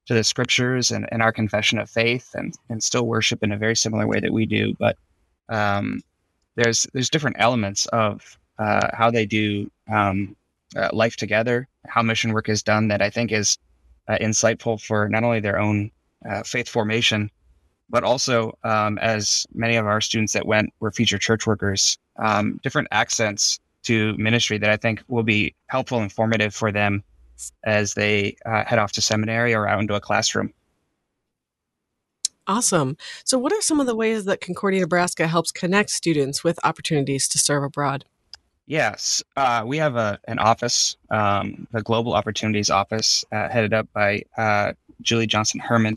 to 0.06 0.14
the 0.14 0.24
scriptures 0.24 0.92
and, 0.92 1.08
and 1.12 1.22
our 1.22 1.32
confession 1.32 1.80
of 1.80 1.90
faith 1.90 2.32
and, 2.36 2.54
and 2.70 2.84
still 2.84 3.08
worship 3.08 3.44
in 3.44 3.52
a 3.52 3.58
very 3.58 3.76
similar 3.76 4.08
way 4.08 4.20
that 4.20 4.34
we 4.34 4.46
do. 4.46 4.74
But 4.80 4.98
um, 5.50 6.02
there's 6.56 6.88
there's 6.94 7.10
different 7.10 7.38
elements 7.40 7.86
of 7.88 8.38
uh, 8.60 8.88
how 8.94 9.12
they 9.12 9.26
do 9.26 9.70
um, 9.92 10.36
uh, 10.76 10.90
life 10.94 11.16
together, 11.16 11.68
how 11.88 12.02
mission 12.02 12.34
work 12.34 12.50
is 12.50 12.64
done, 12.64 12.88
that 12.88 13.02
I 13.02 13.10
think 13.10 13.32
is 13.32 13.58
uh, 14.08 14.18
insightful 14.22 14.82
for 14.82 15.10
not 15.10 15.24
only 15.24 15.40
their 15.40 15.60
own 15.60 15.92
uh, 16.30 16.44
faith 16.44 16.70
formation, 16.70 17.30
but 17.90 18.04
also 18.04 18.58
um, 18.64 18.98
as 19.00 19.46
many 19.54 19.76
of 19.76 19.86
our 19.86 20.02
students 20.02 20.34
that 20.34 20.46
went 20.46 20.74
were 20.80 20.92
future 20.92 21.18
church 21.18 21.46
workers, 21.46 21.98
um, 22.18 22.60
different 22.64 22.88
accents 22.92 23.60
to 23.84 24.16
ministry 24.18 24.58
that 24.58 24.70
I 24.70 24.78
think 24.78 25.04
will 25.08 25.24
be 25.24 25.54
helpful 25.68 26.00
and 26.00 26.12
formative 26.12 26.56
for 26.56 26.72
them 26.72 27.04
as 27.64 27.94
they 27.94 28.38
uh, 28.46 28.64
head 28.66 28.80
off 28.80 28.92
to 28.94 29.02
seminary 29.02 29.54
or 29.54 29.68
out 29.68 29.80
into 29.80 29.96
a 29.96 30.02
classroom. 30.02 30.54
Awesome. 32.48 32.96
So, 33.24 33.40
what 33.40 33.52
are 33.54 33.62
some 33.62 33.80
of 33.80 33.88
the 33.88 33.96
ways 33.96 34.26
that 34.26 34.40
Concordia, 34.40 34.82
Nebraska 34.82 35.28
helps 35.28 35.52
connect 35.52 35.90
students 35.90 36.44
with 36.44 36.60
opportunities 36.64 37.28
to 37.30 37.40
serve 37.40 37.64
abroad? 37.64 38.06
Yes, 38.68 39.24
uh, 39.36 39.64
we 39.66 39.78
have 39.78 39.96
a, 39.96 40.20
an 40.28 40.40
office, 40.40 40.98
um, 41.12 41.68
the 41.72 41.82
Global 41.82 42.14
Opportunities 42.14 42.70
Office, 42.70 43.24
uh, 43.32 43.50
headed 43.50 43.74
up 43.74 43.88
by 43.94 44.24
uh, 44.38 44.74
Julie 45.02 45.28
Johnson 45.28 45.60
Herman. 45.60 45.96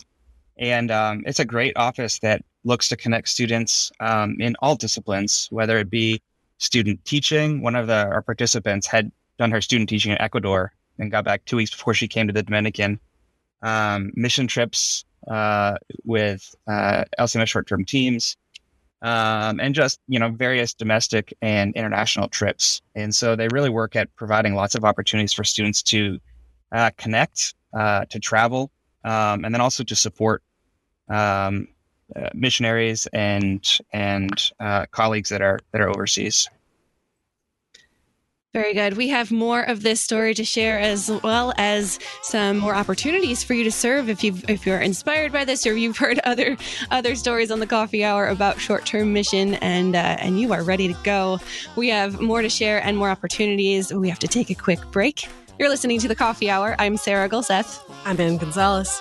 And 0.59 0.91
um, 0.91 1.23
it's 1.27 1.39
a 1.39 1.45
great 1.45 1.77
office 1.77 2.19
that 2.21 2.45
looks 2.65 2.89
to 2.89 2.97
connect 2.97 3.29
students 3.29 3.93
um, 4.01 4.37
in 4.39 4.57
all 4.61 4.75
disciplines, 4.75 5.49
whether 5.51 5.79
it 5.79 5.89
be 5.89 6.21
student 6.59 7.05
teaching. 7.05 7.63
One 7.63 7.77
of 7.77 7.87
the, 7.87 8.07
our 8.07 8.23
participants 8.23 8.87
had 8.87 9.13
done 9.39 9.51
her 9.51 9.61
student 9.61 9.89
teaching 9.89 10.13
in 10.13 10.21
Ecuador 10.21 10.73
and 10.99 11.11
got 11.11 11.25
back 11.25 11.45
two 11.45 11.57
weeks 11.57 11.71
before 11.71 11.95
she 11.95 12.09
came 12.09 12.27
to 12.27 12.33
the 12.33 12.43
Dominican. 12.43 13.01
Um, 13.63 14.13
mission 14.15 14.47
trips 14.47 15.05
uh, 15.27 15.77
with 16.05 16.55
uh, 16.69 17.05
LCMS 17.19 17.49
short-term 17.49 17.85
teams, 17.85 18.37
um, 19.03 19.61
and 19.61 19.75
just 19.75 20.01
you 20.09 20.19
know 20.19 20.31
various 20.31 20.75
domestic 20.75 21.35
and 21.43 21.75
international 21.75 22.29
trips. 22.29 22.83
And 22.95 23.15
so 23.15 23.37
they 23.37 23.49
really 23.49 23.71
work 23.71 23.97
at 23.97 24.15
providing 24.17 24.55
lots 24.55 24.75
of 24.75 24.85
opportunities 24.85 25.33
for 25.33 25.45
students 25.45 25.83
to 25.85 26.19
uh, 26.73 26.91
connect, 26.97 27.55
uh, 27.73 28.05
to 28.07 28.19
travel, 28.19 28.71
um, 29.05 29.45
and 29.45 29.55
then 29.55 29.61
also 29.61 29.85
to 29.85 29.97
support 29.97 30.43
um, 31.09 31.69
uh, 32.17 32.29
missionaries 32.35 33.07
and 33.13 33.81
and 33.93 34.51
uh, 34.61 34.87
colleagues 34.91 35.29
that 35.31 35.43
are 35.43 35.61
that 35.73 35.81
are 35.81 35.91
overseas. 35.91 36.49
Very 38.59 38.75
good. 38.75 38.97
We 38.97 39.07
have 39.11 39.31
more 39.31 39.63
of 39.63 39.85
this 39.85 40.01
story 40.01 40.35
to 40.35 40.43
share, 40.43 40.81
as 40.81 41.09
well 41.23 41.55
as 41.59 42.01
some 42.23 42.59
more 42.59 42.75
opportunities 42.75 43.45
for 43.45 43.55
you 43.55 43.63
to 43.63 43.71
serve 43.71 44.09
if 44.09 44.25
you 44.25 44.35
if 44.49 44.67
you're 44.67 44.81
inspired 44.81 45.31
by 45.31 45.45
this, 45.45 45.65
or 45.65 45.77
you've 45.77 45.97
heard 45.97 46.19
other 46.25 46.57
other 46.91 47.15
stories 47.15 47.53
on 47.53 47.61
the 47.61 47.69
coffee 47.69 48.03
hour 48.03 48.27
about 48.27 48.59
short 48.59 48.85
term 48.85 49.13
mission, 49.13 49.55
and 49.55 49.95
uh, 49.95 50.17
and 50.19 50.41
you 50.41 50.53
are 50.53 50.65
ready 50.65 50.93
to 50.93 50.99
go. 51.05 51.39
We 51.77 51.87
have 51.91 52.21
more 52.21 52.43
to 52.43 52.49
share 52.49 52.83
and 52.83 52.97
more 52.97 53.11
opportunities. 53.11 53.93
We 53.93 54.09
have 54.09 54.19
to 54.19 54.27
take 54.27 54.51
a 54.51 54.57
quick 54.57 54.81
break. 54.91 55.29
You're 55.61 55.69
listening 55.69 56.01
to 56.01 56.09
the 56.09 56.17
Coffee 56.17 56.51
Hour. 56.51 56.75
I'm 56.81 56.97
Sarah 56.97 57.29
Gulseth. 57.29 57.79
I'm 58.05 58.21
Anne 58.21 58.39
Gonzalez. 58.39 59.01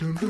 Welcome 0.00 0.22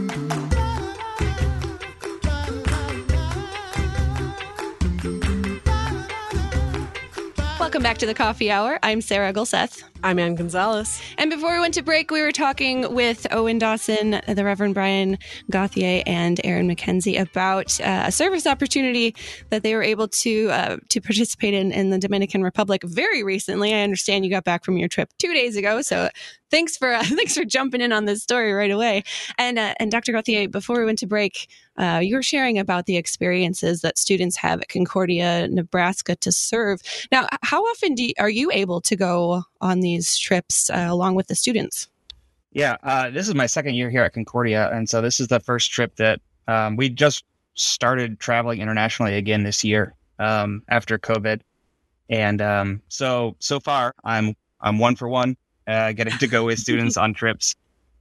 back 7.84 7.98
to 7.98 8.06
the 8.06 8.14
Coffee 8.16 8.50
Hour. 8.50 8.80
I'm 8.82 9.00
Sarah 9.00 9.32
Gulseth. 9.32 9.89
I'm 10.02 10.19
Anne 10.19 10.35
Gonzalez. 10.35 11.00
And 11.19 11.30
before 11.30 11.52
we 11.52 11.61
went 11.61 11.75
to 11.75 11.83
break, 11.83 12.11
we 12.11 12.23
were 12.23 12.33
talking 12.33 12.95
with 12.95 13.26
Owen 13.30 13.59
Dawson, 13.59 14.23
the 14.26 14.45
Reverend 14.45 14.73
Brian 14.73 15.19
Gauthier, 15.50 16.02
and 16.07 16.40
Erin 16.42 16.66
Mackenzie 16.66 17.19
about 17.19 17.78
uh, 17.80 18.04
a 18.07 18.12
service 18.12 18.47
opportunity 18.47 19.14
that 19.50 19.62
they 19.62 19.75
were 19.75 19.83
able 19.83 20.09
to 20.09 20.50
uh, 20.50 20.76
to 20.88 21.00
participate 21.02 21.52
in 21.52 21.71
in 21.71 21.90
the 21.90 21.99
Dominican 21.99 22.42
Republic 22.42 22.83
very 22.83 23.23
recently. 23.23 23.75
I 23.75 23.83
understand 23.83 24.25
you 24.25 24.30
got 24.30 24.45
back 24.45 24.64
from 24.64 24.78
your 24.78 24.88
trip 24.88 25.11
two 25.19 25.35
days 25.35 25.57
ago, 25.57 25.83
so 25.83 26.09
thanks 26.50 26.78
for 26.78 26.95
uh, 26.95 27.04
thanks 27.04 27.35
for 27.35 27.45
jumping 27.45 27.83
in 27.83 27.92
on 27.92 28.07
this 28.07 28.23
story 28.23 28.52
right 28.52 28.71
away. 28.71 29.02
And 29.37 29.59
uh, 29.59 29.75
and 29.78 29.90
Dr. 29.90 30.12
Gauthier, 30.12 30.49
before 30.49 30.78
we 30.78 30.87
went 30.87 30.99
to 31.00 31.07
break, 31.07 31.50
uh, 31.76 32.00
you 32.02 32.16
were 32.16 32.23
sharing 32.23 32.59
about 32.59 32.87
the 32.87 32.97
experiences 32.97 33.83
that 33.83 33.99
students 33.99 34.37
have 34.37 34.62
at 34.62 34.69
Concordia, 34.69 35.47
Nebraska, 35.49 36.16
to 36.16 36.33
serve. 36.33 36.80
Now, 37.12 37.26
how 37.42 37.62
often 37.64 37.99
you, 37.99 38.14
are 38.19 38.30
you 38.30 38.50
able 38.50 38.80
to 38.83 38.97
go 38.97 39.45
on 39.60 39.80
these 39.80 40.16
trips 40.16 40.70
uh, 40.70 40.86
along 40.88 41.14
with 41.14 41.26
the 41.28 41.34
students? 41.34 41.88
Yeah, 42.52 42.76
uh, 42.82 43.10
this 43.10 43.28
is 43.28 43.34
my 43.34 43.46
second 43.46 43.74
year 43.74 43.90
here 43.90 44.02
at 44.02 44.12
Concordia, 44.12 44.70
and 44.72 44.88
so 44.88 45.00
this 45.00 45.20
is 45.20 45.28
the 45.28 45.40
first 45.40 45.70
trip 45.70 45.94
that 45.96 46.20
um, 46.48 46.76
we 46.76 46.88
just 46.88 47.24
started 47.54 48.18
traveling 48.18 48.60
internationally 48.60 49.14
again 49.14 49.44
this 49.44 49.62
year 49.62 49.94
um, 50.18 50.62
after 50.68 50.98
COVID, 50.98 51.42
and 52.08 52.42
um, 52.42 52.82
so 52.88 53.36
so 53.38 53.60
far 53.60 53.94
I'm 54.04 54.34
I'm 54.60 54.78
one 54.78 54.96
for 54.96 55.08
one 55.08 55.36
uh, 55.66 55.92
getting 55.92 56.18
to 56.18 56.26
go 56.26 56.44
with 56.44 56.58
students 56.66 56.96
on 56.96 57.14
trips 57.14 57.54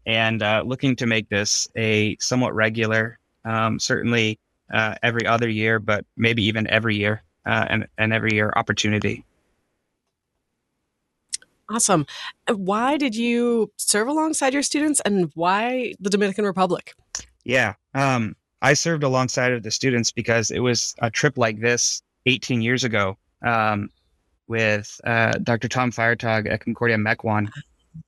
and 0.05 0.41
uh, 0.41 0.63
looking 0.65 0.95
to 0.95 1.05
make 1.05 1.29
this 1.29 1.67
a 1.75 2.17
somewhat 2.19 2.55
regular, 2.55 3.19
um, 3.45 3.79
certainly 3.79 4.39
uh, 4.73 4.95
every 5.03 5.25
other 5.27 5.47
year, 5.47 5.79
but 5.79 6.05
maybe 6.17 6.43
even 6.43 6.67
every 6.67 6.95
year, 6.95 7.21
uh, 7.45 7.65
and, 7.69 7.87
and 7.97 8.13
every 8.13 8.33
year 8.33 8.51
opportunity. 8.55 9.23
Awesome. 11.71 12.05
Why 12.47 12.97
did 12.97 13.15
you 13.15 13.71
serve 13.77 14.07
alongside 14.07 14.53
your 14.53 14.63
students 14.63 15.01
and 15.05 15.31
why 15.35 15.93
the 15.99 16.09
Dominican 16.09 16.45
Republic? 16.45 16.93
Yeah. 17.43 17.73
Um, 17.93 18.35
I 18.61 18.73
served 18.73 19.03
alongside 19.03 19.53
of 19.53 19.63
the 19.63 19.71
students 19.71 20.11
because 20.11 20.51
it 20.51 20.59
was 20.59 20.95
a 20.99 21.09
trip 21.09 21.38
like 21.38 21.59
this 21.59 22.01
18 22.25 22.61
years 22.61 22.83
ago. 22.83 23.17
Um, 23.45 23.89
with 24.49 24.99
uh, 25.05 25.31
Dr. 25.43 25.69
Tom 25.69 25.91
Firetog 25.91 26.49
at 26.49 26.59
Concordia 26.59 26.97
Mequon 26.97 27.49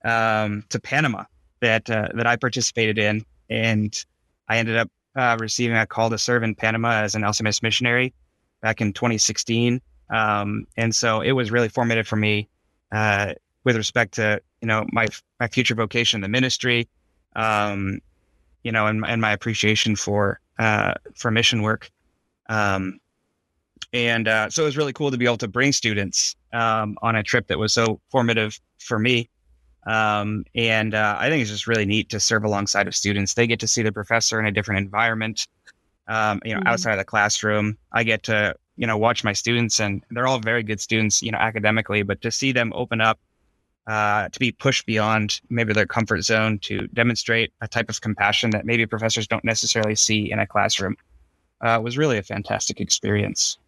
um, 0.04 0.64
to 0.68 0.78
Panama 0.80 1.24
that 1.60 1.88
uh, 1.88 2.08
that 2.14 2.26
I 2.26 2.36
participated 2.36 2.98
in, 2.98 3.24
and 3.48 4.04
I 4.48 4.58
ended 4.58 4.76
up 4.76 4.90
uh, 5.16 5.38
receiving 5.40 5.76
a 5.76 5.86
call 5.86 6.10
to 6.10 6.18
serve 6.18 6.42
in 6.42 6.54
Panama 6.54 7.02
as 7.02 7.14
an 7.14 7.22
LCMS 7.22 7.62
missionary 7.62 8.12
back 8.60 8.80
in 8.80 8.92
2016. 8.92 9.80
Um, 10.10 10.66
and 10.76 10.94
so 10.94 11.20
it 11.20 11.32
was 11.32 11.50
really 11.50 11.68
formative 11.68 12.06
for 12.06 12.16
me 12.16 12.48
uh, 12.90 13.32
with 13.64 13.76
respect 13.76 14.14
to 14.14 14.40
you 14.60 14.68
know 14.68 14.86
my 14.92 15.06
my 15.40 15.48
future 15.48 15.74
vocation 15.74 16.18
in 16.18 16.22
the 16.22 16.28
ministry, 16.28 16.88
um, 17.36 18.00
you 18.64 18.72
know, 18.72 18.86
and, 18.86 19.04
and 19.06 19.20
my 19.20 19.32
appreciation 19.32 19.96
for 19.96 20.40
uh, 20.58 20.94
for 21.14 21.30
mission 21.30 21.62
work. 21.62 21.90
Um, 22.48 22.98
and 23.92 24.26
uh, 24.26 24.48
so 24.48 24.62
it 24.62 24.66
was 24.66 24.76
really 24.76 24.92
cool 24.92 25.10
to 25.10 25.18
be 25.18 25.26
able 25.26 25.36
to 25.38 25.48
bring 25.48 25.72
students 25.72 26.34
um, 26.52 26.96
on 27.02 27.16
a 27.16 27.22
trip 27.22 27.46
that 27.48 27.58
was 27.58 27.72
so 27.72 28.00
formative 28.10 28.58
for 28.78 28.98
me. 28.98 29.28
Um, 29.86 30.44
and 30.54 30.94
uh, 30.94 31.16
I 31.18 31.28
think 31.28 31.42
it's 31.42 31.50
just 31.50 31.66
really 31.66 31.84
neat 31.84 32.08
to 32.10 32.20
serve 32.20 32.44
alongside 32.44 32.86
of 32.86 32.94
students. 32.94 33.34
They 33.34 33.46
get 33.46 33.60
to 33.60 33.68
see 33.68 33.82
the 33.82 33.92
professor 33.92 34.38
in 34.38 34.46
a 34.46 34.52
different 34.52 34.78
environment, 34.78 35.46
um, 36.08 36.40
you 36.44 36.54
know, 36.54 36.60
mm-hmm. 36.60 36.68
outside 36.68 36.92
of 36.92 36.98
the 36.98 37.04
classroom. 37.04 37.76
I 37.92 38.04
get 38.04 38.22
to, 38.24 38.54
you 38.76 38.86
know, 38.86 38.96
watch 38.96 39.24
my 39.24 39.32
students, 39.32 39.80
and 39.80 40.02
they're 40.10 40.26
all 40.26 40.38
very 40.38 40.62
good 40.62 40.80
students, 40.80 41.22
you 41.22 41.32
know, 41.32 41.38
academically. 41.38 42.02
But 42.02 42.22
to 42.22 42.30
see 42.30 42.52
them 42.52 42.72
open 42.74 43.00
up, 43.00 43.18
uh, 43.86 44.28
to 44.28 44.38
be 44.38 44.52
pushed 44.52 44.86
beyond 44.86 45.40
maybe 45.50 45.72
their 45.72 45.86
comfort 45.86 46.22
zone, 46.22 46.58
to 46.60 46.86
demonstrate 46.88 47.52
a 47.60 47.68
type 47.68 47.88
of 47.88 48.00
compassion 48.00 48.50
that 48.50 48.64
maybe 48.64 48.86
professors 48.86 49.26
don't 49.26 49.44
necessarily 49.44 49.94
see 49.94 50.30
in 50.30 50.38
a 50.38 50.46
classroom, 50.46 50.96
uh, 51.60 51.80
was 51.82 51.98
really 51.98 52.18
a 52.18 52.22
fantastic 52.22 52.80
experience. 52.80 53.58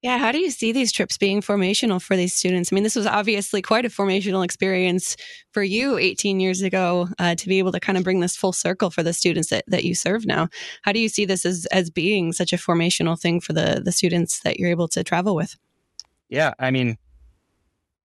Yeah, 0.00 0.18
how 0.18 0.30
do 0.30 0.38
you 0.38 0.50
see 0.50 0.70
these 0.70 0.92
trips 0.92 1.18
being 1.18 1.40
formational 1.40 2.00
for 2.00 2.16
these 2.16 2.32
students? 2.32 2.72
I 2.72 2.74
mean, 2.76 2.84
this 2.84 2.94
was 2.94 3.06
obviously 3.06 3.60
quite 3.60 3.84
a 3.84 3.88
formational 3.88 4.44
experience 4.44 5.16
for 5.50 5.64
you 5.64 5.98
18 5.98 6.38
years 6.38 6.62
ago 6.62 7.08
uh, 7.18 7.34
to 7.34 7.48
be 7.48 7.58
able 7.58 7.72
to 7.72 7.80
kind 7.80 7.98
of 7.98 8.04
bring 8.04 8.20
this 8.20 8.36
full 8.36 8.52
circle 8.52 8.90
for 8.90 9.02
the 9.02 9.12
students 9.12 9.50
that, 9.50 9.64
that 9.66 9.82
you 9.82 9.96
serve 9.96 10.24
now. 10.24 10.48
How 10.82 10.92
do 10.92 11.00
you 11.00 11.08
see 11.08 11.24
this 11.24 11.44
as, 11.44 11.66
as 11.72 11.90
being 11.90 12.32
such 12.32 12.52
a 12.52 12.56
formational 12.56 13.18
thing 13.18 13.40
for 13.40 13.52
the, 13.52 13.82
the 13.84 13.90
students 13.90 14.38
that 14.40 14.60
you're 14.60 14.70
able 14.70 14.86
to 14.88 15.02
travel 15.02 15.34
with? 15.34 15.56
Yeah, 16.28 16.54
I 16.60 16.70
mean, 16.70 16.96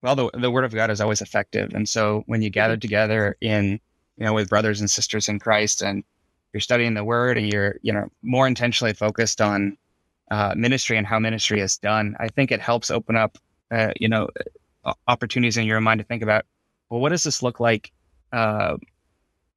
well, 0.04 0.16
the 0.16 0.30
the 0.34 0.52
word 0.52 0.66
of 0.66 0.74
God 0.74 0.92
is 0.92 1.02
always 1.02 1.22
effective, 1.22 1.74
and 1.74 1.88
so 1.88 2.24
when 2.28 2.42
you 2.42 2.50
gather 2.50 2.78
together 2.78 3.38
in 3.42 3.80
you 4.18 4.26
know 4.26 4.34
with 4.34 4.50
brothers 4.50 4.82
and 4.82 4.92
sisters 4.92 5.30
in 5.30 5.40
Christ, 5.40 5.82
and 5.82 6.04
you're 6.54 6.62
studying 6.62 6.94
the 6.94 7.06
word, 7.06 7.38
and 7.38 7.52
you're 7.52 7.78
you 7.82 7.94
know 7.94 8.10
more 8.22 8.46
intentionally 8.46 8.94
focused 8.94 9.42
on 9.42 9.78
uh, 10.30 10.54
ministry 10.58 10.98
and 10.98 11.08
how 11.08 11.20
ministry 11.20 11.62
is 11.62 11.78
done, 11.78 12.16
I 12.20 12.28
think 12.28 12.52
it 12.52 12.60
helps 12.60 12.92
open 12.92 13.16
up 13.16 13.38
uh, 13.72 13.94
you 13.98 14.10
know 14.10 14.28
opportunities 15.08 15.56
in 15.56 15.66
your 15.66 15.80
mind 15.80 16.00
to 16.00 16.06
think 16.06 16.22
about, 16.22 16.46
well, 16.90 17.00
what 17.00 17.10
does 17.10 17.24
this 17.24 17.42
look 17.42 17.62
like 17.62 17.92
uh, 18.34 18.76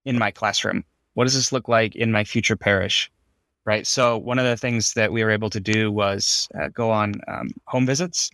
in 0.05 0.17
my 0.19 0.31
classroom? 0.31 0.85
What 1.15 1.25
does 1.25 1.35
this 1.35 1.51
look 1.51 1.69
like 1.69 1.97
in 1.97 2.13
my 2.13 2.23
future 2.23 2.57
parish? 2.57 3.11
Right. 3.65 3.85
So 3.85 4.17
one 4.17 4.39
of 4.39 4.45
the 4.45 4.57
things 4.57 4.93
that 4.93 5.11
we 5.11 5.25
were 5.25 5.33
able 5.33 5.51
to 5.51 5.59
do 5.59 5.91
was 5.91 6.47
uh, 6.57 6.69
go 6.69 6.93
on 6.93 7.15
um, 7.27 7.51
home 7.67 7.85
visits, 7.85 8.31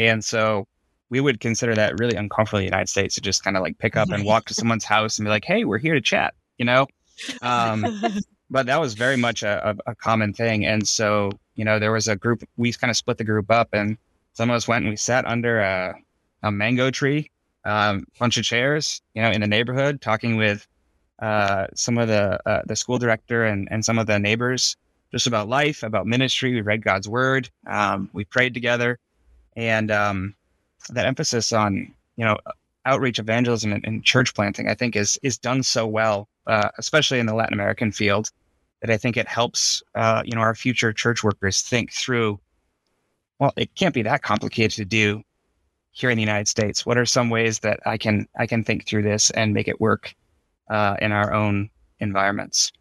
and 0.00 0.24
so 0.24 0.66
we 1.14 1.20
would 1.20 1.38
consider 1.38 1.76
that 1.76 2.00
really 2.00 2.16
uncomfortable 2.16 2.58
in 2.58 2.62
the 2.62 2.66
United 2.66 2.88
States 2.88 3.14
to 3.14 3.20
just 3.20 3.44
kind 3.44 3.56
of 3.56 3.62
like 3.62 3.78
pick 3.78 3.96
up 3.96 4.10
and 4.10 4.24
walk 4.24 4.46
to 4.46 4.54
someone's 4.54 4.84
house 4.84 5.16
and 5.16 5.24
be 5.24 5.30
like, 5.30 5.44
"Hey, 5.44 5.64
we're 5.64 5.78
here 5.78 5.94
to 5.94 6.00
chat," 6.00 6.34
you 6.58 6.64
know. 6.64 6.88
Um, 7.40 7.84
but 8.50 8.66
that 8.66 8.80
was 8.80 8.94
very 8.94 9.16
much 9.16 9.44
a, 9.44 9.76
a, 9.86 9.94
common 9.94 10.32
thing, 10.32 10.66
and 10.66 10.88
so 10.88 11.30
you 11.54 11.64
know 11.64 11.78
there 11.78 11.92
was 11.92 12.08
a 12.08 12.16
group. 12.16 12.42
We 12.56 12.72
kind 12.72 12.90
of 12.90 12.96
split 12.96 13.18
the 13.18 13.24
group 13.24 13.48
up, 13.48 13.68
and 13.72 13.96
some 14.32 14.50
of 14.50 14.56
us 14.56 14.66
went 14.66 14.82
and 14.82 14.90
we 14.90 14.96
sat 14.96 15.24
under 15.24 15.60
a, 15.60 15.94
a 16.42 16.50
mango 16.50 16.90
tree, 16.90 17.30
a 17.64 17.72
um, 17.72 18.06
bunch 18.18 18.36
of 18.36 18.42
chairs, 18.42 19.00
you 19.14 19.22
know, 19.22 19.30
in 19.30 19.40
the 19.40 19.46
neighborhood, 19.46 20.00
talking 20.00 20.34
with 20.34 20.66
uh, 21.20 21.68
some 21.76 21.96
of 21.96 22.08
the 22.08 22.40
uh, 22.44 22.62
the 22.66 22.74
school 22.74 22.98
director 22.98 23.44
and 23.44 23.68
and 23.70 23.84
some 23.84 24.00
of 24.00 24.08
the 24.08 24.18
neighbors 24.18 24.76
just 25.12 25.28
about 25.28 25.48
life, 25.48 25.84
about 25.84 26.08
ministry. 26.08 26.54
We 26.54 26.60
read 26.62 26.82
God's 26.82 27.08
word. 27.08 27.50
Um, 27.68 28.10
we 28.12 28.24
prayed 28.24 28.52
together, 28.52 28.98
and 29.54 29.92
um, 29.92 30.34
that 30.90 31.06
emphasis 31.06 31.52
on 31.52 31.92
you 32.16 32.24
know 32.24 32.38
outreach 32.86 33.18
evangelism 33.18 33.72
and, 33.72 33.84
and, 33.86 34.04
church 34.04 34.34
planting, 34.34 34.68
I 34.68 34.74
think 34.74 34.96
is 34.96 35.18
is 35.22 35.38
done 35.38 35.62
so 35.62 35.86
well, 35.86 36.28
uh, 36.46 36.68
especially 36.78 37.18
in 37.18 37.26
the 37.26 37.34
Latin 37.34 37.54
American 37.54 37.92
field, 37.92 38.30
that 38.80 38.90
I 38.90 38.96
think 38.96 39.16
it 39.16 39.28
helps 39.28 39.82
uh, 39.94 40.22
you 40.24 40.34
know 40.34 40.40
our 40.40 40.54
future 40.54 40.92
church 40.92 41.22
workers 41.22 41.62
think 41.62 41.92
through. 41.92 42.40
Well, 43.38 43.52
it 43.56 43.74
can't 43.74 43.94
be 43.94 44.02
that 44.02 44.22
complicated 44.22 44.76
to 44.76 44.84
do 44.84 45.22
here 45.90 46.10
in 46.10 46.16
the 46.16 46.22
United 46.22 46.48
States. 46.48 46.84
What 46.84 46.98
are 46.98 47.06
some 47.06 47.30
ways 47.30 47.60
that 47.60 47.80
I 47.86 47.96
can 47.96 48.26
I 48.38 48.46
can 48.46 48.64
think 48.64 48.86
through 48.86 49.02
this 49.02 49.30
and 49.30 49.54
make 49.54 49.68
it 49.68 49.80
work 49.80 50.14
uh, 50.70 50.96
in 51.00 51.12
our 51.12 51.32
own 51.32 51.70
environments? 52.00 52.72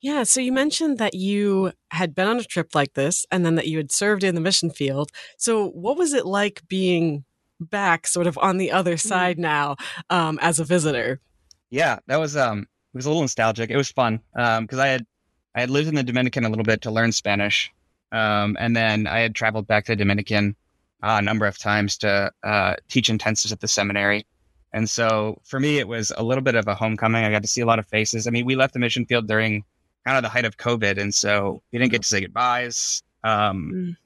Yeah, 0.00 0.22
so 0.22 0.40
you 0.40 0.52
mentioned 0.52 0.98
that 0.98 1.14
you 1.14 1.72
had 1.90 2.14
been 2.14 2.26
on 2.26 2.38
a 2.38 2.44
trip 2.44 2.74
like 2.74 2.94
this 2.94 3.26
and 3.30 3.44
then 3.44 3.56
that 3.56 3.68
you 3.68 3.76
had 3.76 3.92
served 3.92 4.24
in 4.24 4.34
the 4.34 4.40
mission 4.40 4.70
field. 4.70 5.10
So, 5.36 5.68
what 5.68 5.98
was 5.98 6.14
it 6.14 6.24
like 6.24 6.62
being 6.68 7.24
back 7.60 8.06
sort 8.06 8.26
of 8.26 8.38
on 8.38 8.56
the 8.56 8.72
other 8.72 8.94
mm-hmm. 8.94 9.08
side 9.08 9.38
now 9.38 9.76
um, 10.08 10.38
as 10.40 10.58
a 10.58 10.64
visitor? 10.64 11.20
Yeah, 11.68 11.98
that 12.06 12.18
was 12.18 12.36
um 12.36 12.60
it 12.60 12.96
was 12.96 13.06
a 13.06 13.10
little 13.10 13.22
nostalgic. 13.22 13.70
It 13.70 13.76
was 13.76 13.92
fun 13.92 14.20
um 14.34 14.64
because 14.64 14.78
I 14.78 14.88
had 14.88 15.06
I 15.54 15.60
had 15.60 15.70
lived 15.70 15.88
in 15.88 15.94
the 15.94 16.02
Dominican 16.02 16.44
a 16.44 16.48
little 16.48 16.64
bit 16.64 16.82
to 16.82 16.90
learn 16.90 17.12
Spanish. 17.12 17.70
Um 18.10 18.56
and 18.58 18.74
then 18.74 19.06
I 19.06 19.20
had 19.20 19.34
traveled 19.34 19.66
back 19.66 19.84
to 19.84 19.92
the 19.92 19.96
Dominican 19.96 20.56
uh, 21.02 21.16
a 21.18 21.22
number 21.22 21.46
of 21.46 21.58
times 21.58 21.96
to 21.98 22.30
uh, 22.42 22.74
teach 22.88 23.08
intensives 23.08 23.52
at 23.52 23.60
the 23.60 23.68
seminary. 23.68 24.26
And 24.72 24.88
so 24.88 25.40
for 25.44 25.58
me, 25.58 25.78
it 25.78 25.88
was 25.88 26.12
a 26.16 26.22
little 26.22 26.42
bit 26.42 26.54
of 26.54 26.68
a 26.68 26.74
homecoming. 26.74 27.24
I 27.24 27.30
got 27.30 27.42
to 27.42 27.48
see 27.48 27.60
a 27.60 27.66
lot 27.66 27.78
of 27.78 27.86
faces. 27.86 28.26
I 28.26 28.30
mean, 28.30 28.44
we 28.44 28.54
left 28.54 28.74
the 28.74 28.78
mission 28.78 29.06
field 29.06 29.26
during 29.26 29.64
kind 30.06 30.16
of 30.16 30.22
the 30.22 30.28
height 30.28 30.44
of 30.44 30.56
COVID, 30.56 30.98
and 30.98 31.14
so 31.14 31.62
we 31.72 31.78
didn't 31.78 31.92
get 31.92 32.02
to 32.02 32.08
say 32.08 32.20
goodbyes. 32.20 33.02
Um, 33.24 33.72
mm. 33.74 33.96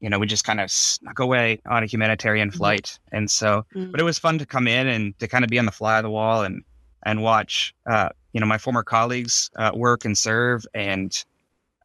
You 0.00 0.10
know, 0.10 0.18
we 0.18 0.26
just 0.26 0.44
kind 0.44 0.60
of 0.60 0.70
snuck 0.70 1.18
away 1.18 1.60
on 1.66 1.82
a 1.82 1.86
humanitarian 1.86 2.48
mm-hmm. 2.48 2.58
flight, 2.58 2.98
and 3.12 3.30
so, 3.30 3.64
mm. 3.74 3.90
but 3.90 4.00
it 4.00 4.04
was 4.04 4.18
fun 4.18 4.38
to 4.38 4.46
come 4.46 4.68
in 4.68 4.86
and 4.86 5.18
to 5.18 5.28
kind 5.28 5.44
of 5.44 5.50
be 5.50 5.58
on 5.58 5.66
the 5.66 5.72
fly 5.72 5.98
of 5.98 6.02
the 6.02 6.10
wall 6.10 6.42
and 6.42 6.62
and 7.06 7.22
watch, 7.22 7.74
uh, 7.86 8.08
you 8.32 8.40
know, 8.40 8.46
my 8.46 8.58
former 8.58 8.82
colleagues 8.82 9.50
uh, 9.56 9.70
work 9.74 10.04
and 10.04 10.16
serve, 10.16 10.66
and 10.74 11.24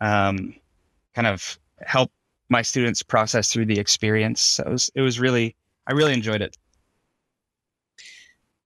um, 0.01 0.55
kind 1.13 1.27
of 1.27 1.59
help 1.85 2.11
my 2.49 2.61
students 2.61 3.03
process 3.03 3.51
through 3.51 3.65
the 3.65 3.79
experience. 3.79 4.41
So 4.41 4.63
it 4.63 4.69
was, 4.69 4.91
it 4.95 5.01
was 5.01 5.19
really, 5.19 5.55
I 5.87 5.93
really 5.93 6.13
enjoyed 6.13 6.41
it. 6.41 6.57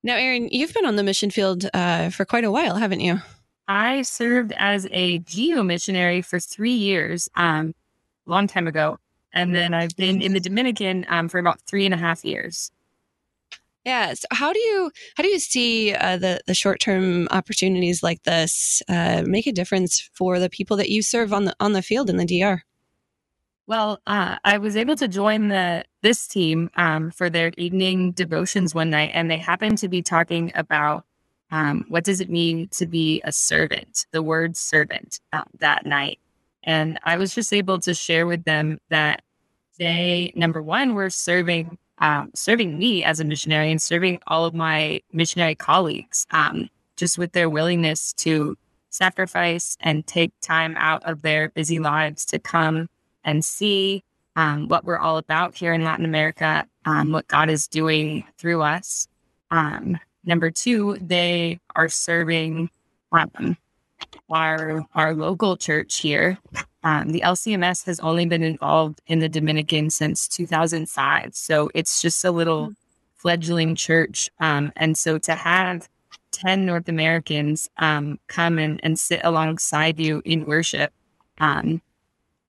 Now, 0.03 0.15
Erin, 0.15 0.49
you've 0.51 0.73
been 0.73 0.85
on 0.85 0.95
the 0.95 1.03
mission 1.03 1.31
field 1.31 1.69
uh, 1.73 2.09
for 2.09 2.25
quite 2.25 2.43
a 2.43 2.51
while, 2.51 2.75
haven't 2.75 2.99
you? 2.99 3.19
I 3.67 4.01
served 4.01 4.53
as 4.57 4.87
a 4.91 5.19
geo 5.19 5.63
missionary 5.63 6.21
for 6.21 6.39
three 6.39 6.73
years, 6.73 7.29
um, 7.35 7.73
long 8.25 8.47
time 8.47 8.67
ago, 8.67 8.99
and 9.33 9.55
then 9.55 9.73
I've 9.73 9.95
been 9.95 10.21
in 10.21 10.33
the 10.33 10.39
Dominican 10.39 11.05
um, 11.07 11.29
for 11.29 11.39
about 11.39 11.61
three 11.61 11.85
and 11.85 11.93
a 11.93 11.97
half 11.97 12.25
years. 12.25 12.71
Yeah. 13.85 14.13
So 14.13 14.27
how 14.31 14.53
do 14.53 14.59
you 14.59 14.91
how 15.15 15.23
do 15.23 15.29
you 15.29 15.39
see 15.39 15.93
uh, 15.93 16.17
the 16.17 16.39
the 16.47 16.53
short 16.53 16.79
term 16.79 17.27
opportunities 17.31 18.01
like 18.01 18.23
this 18.23 18.81
uh, 18.87 19.23
make 19.25 19.45
a 19.45 19.51
difference 19.51 19.99
for 20.13 20.39
the 20.39 20.49
people 20.49 20.77
that 20.77 20.89
you 20.89 21.01
serve 21.01 21.33
on 21.33 21.45
the 21.45 21.55
on 21.59 21.73
the 21.73 21.81
field 21.81 22.09
in 22.09 22.17
the 22.17 22.25
DR? 22.25 22.63
Well, 23.65 24.01
uh, 24.05 24.37
I 24.43 24.57
was 24.57 24.75
able 24.75 24.95
to 24.97 25.07
join 25.07 25.49
the 25.49 25.85
this 26.01 26.27
team 26.27 26.69
um, 26.75 27.11
for 27.11 27.29
their 27.29 27.51
evening 27.57 28.11
devotions 28.11 28.73
one 28.73 28.89
night, 28.89 29.11
and 29.13 29.29
they 29.29 29.37
happened 29.37 29.77
to 29.79 29.89
be 29.89 30.01
talking 30.01 30.51
about 30.55 31.05
um, 31.53 31.85
what 31.87 32.03
does 32.03 32.19
it 32.19 32.31
mean 32.31 32.67
to 32.69 32.87
be 32.87 33.21
a 33.23 33.31
servant, 33.31 34.07
the 34.09 34.23
word 34.23 34.57
servant 34.57 35.19
uh, 35.33 35.43
that 35.59 35.85
night. 35.85 36.19
And 36.63 36.97
I 37.03 37.17
was 37.17 37.35
just 37.35 37.53
able 37.53 37.79
to 37.81 37.93
share 37.93 38.25
with 38.25 38.43
them 38.43 38.79
that 38.89 39.21
they, 39.77 40.33
number 40.35 40.63
one, 40.63 40.95
were 40.95 41.11
serving 41.11 41.77
um, 41.99 42.31
serving 42.33 42.79
me 42.79 43.03
as 43.03 43.19
a 43.19 43.23
missionary 43.23 43.69
and 43.69 43.79
serving 43.79 44.19
all 44.25 44.45
of 44.45 44.55
my 44.55 45.01
missionary 45.13 45.53
colleagues, 45.53 46.25
um, 46.31 46.69
just 46.97 47.19
with 47.19 47.33
their 47.33 47.51
willingness 47.51 48.13
to 48.13 48.57
sacrifice 48.89 49.77
and 49.79 50.07
take 50.07 50.33
time 50.41 50.75
out 50.75 51.03
of 51.03 51.21
their 51.21 51.49
busy 51.49 51.77
lives 51.77 52.25
to 52.25 52.39
come 52.39 52.89
and 53.23 53.45
see 53.45 54.03
um, 54.35 54.67
what 54.69 54.85
we're 54.85 54.97
all 54.97 55.17
about 55.17 55.55
here 55.55 55.71
in 55.71 55.83
Latin 55.83 56.03
America, 56.03 56.65
um, 56.85 57.11
what 57.11 57.27
God 57.27 57.51
is 57.51 57.67
doing 57.67 58.23
through 58.39 58.63
us. 58.63 59.07
Um, 59.51 59.99
number 60.23 60.51
two, 60.51 60.97
they 61.01 61.59
are 61.75 61.89
serving 61.89 62.69
um, 63.11 63.57
our 64.29 64.85
our 64.93 65.13
local 65.13 65.57
church 65.57 65.99
here. 65.99 66.37
Um, 66.83 67.09
the 67.09 67.21
LCMS 67.21 67.85
has 67.85 67.99
only 68.01 68.25
been 68.25 68.43
involved 68.43 69.01
in 69.07 69.19
the 69.19 69.29
Dominican 69.29 69.89
since 69.89 70.27
2005, 70.27 71.33
so 71.33 71.69
it's 71.73 72.01
just 72.01 72.25
a 72.25 72.31
little 72.31 72.73
fledgling 73.15 73.75
church. 73.75 74.29
Um, 74.39 74.73
and 74.75 74.97
so 74.97 75.17
to 75.19 75.33
have 75.33 75.87
10 76.31 76.65
North 76.65 76.89
Americans 76.89 77.69
come 77.77 78.59
and, 78.59 78.79
and 78.83 78.99
sit 78.99 79.21
alongside 79.23 79.99
you 79.99 80.21
in 80.25 80.45
worship 80.45 80.91
um, 81.37 81.81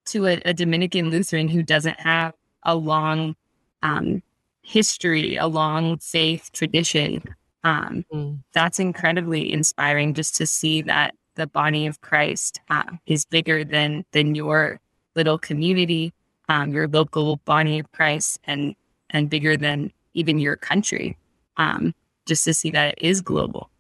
to 0.07 0.27
a, 0.27 0.43
a 0.45 0.53
Dominican 0.53 1.11
Lutheran 1.11 1.49
who 1.49 1.63
doesn't 1.63 2.01
have 2.01 2.35
a 2.65 2.75
long 2.75 3.37
um, 3.83 4.23
history, 4.63 5.37
a 5.37 5.47
long 5.47 5.99
faith 5.99 6.51
tradition. 6.53 7.23
Um, 7.65 8.05
mm. 8.13 8.39
That's 8.53 8.79
incredibly 8.79 9.53
inspiring 9.53 10.15
just 10.15 10.37
to 10.37 10.47
see 10.47 10.83
that 10.83 11.15
the 11.35 11.47
body 11.47 11.87
of 11.87 12.01
Christ 12.01 12.61
uh, 12.71 12.85
is 13.07 13.25
bigger 13.25 13.65
than 13.65 14.05
than 14.13 14.35
your 14.35 14.81
little 15.17 15.39
community, 15.39 16.13
um, 16.49 16.73
your 16.73 16.87
local 16.87 17.37
body 17.39 17.79
of 17.81 17.91
Christ, 17.93 18.39
and 18.45 18.77
and 19.11 19.29
bigger 19.31 19.57
than 19.57 19.93
even 20.13 20.39
your 20.39 20.57
country. 20.57 21.17
Um, 21.57 21.95
just 22.27 22.45
to 22.45 22.55
see 22.55 22.71
that 22.71 22.95
it 22.95 23.07
is 23.07 23.21
global. 23.21 23.71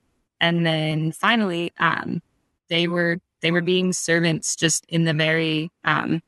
And 0.40 0.66
then 0.66 1.12
finally, 1.12 1.72
um, 1.78 2.22
they 2.68 2.88
were 2.88 3.18
they 3.40 3.50
were 3.50 3.60
being 3.60 3.92
servants 3.92 4.56
just 4.56 4.84
in 4.88 5.04
the 5.04 5.14
very 5.14 5.70
um, 5.84 6.22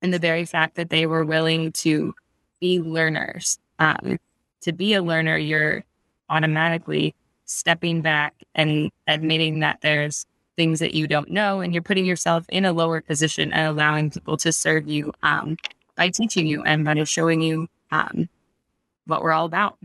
in 0.00 0.10
the 0.10 0.18
very 0.18 0.44
fact 0.44 0.76
that 0.76 0.90
they 0.90 1.06
were 1.06 1.24
willing 1.24 1.72
to 1.72 2.14
be 2.60 2.80
learners. 2.80 3.58
Um, 3.78 4.18
to 4.62 4.72
be 4.72 4.94
a 4.94 5.02
learner, 5.02 5.36
you're 5.36 5.84
automatically 6.32 7.14
stepping 7.44 8.00
back 8.00 8.34
and 8.54 8.90
admitting 9.06 9.60
that 9.60 9.78
there's 9.82 10.26
things 10.56 10.80
that 10.80 10.94
you 10.94 11.06
don't 11.06 11.30
know, 11.30 11.60
and 11.60 11.72
you're 11.72 11.82
putting 11.82 12.06
yourself 12.06 12.44
in 12.48 12.64
a 12.64 12.72
lower 12.72 13.00
position 13.00 13.52
and 13.52 13.68
allowing 13.68 14.10
people 14.10 14.36
to 14.38 14.52
serve 14.52 14.88
you 14.88 15.12
um, 15.22 15.56
by 15.96 16.08
teaching 16.08 16.46
you 16.46 16.62
and 16.64 16.84
by 16.84 17.02
showing 17.04 17.40
you 17.40 17.68
um, 17.90 18.28
what 19.06 19.22
we're 19.22 19.32
all 19.32 19.46
about. 19.46 19.78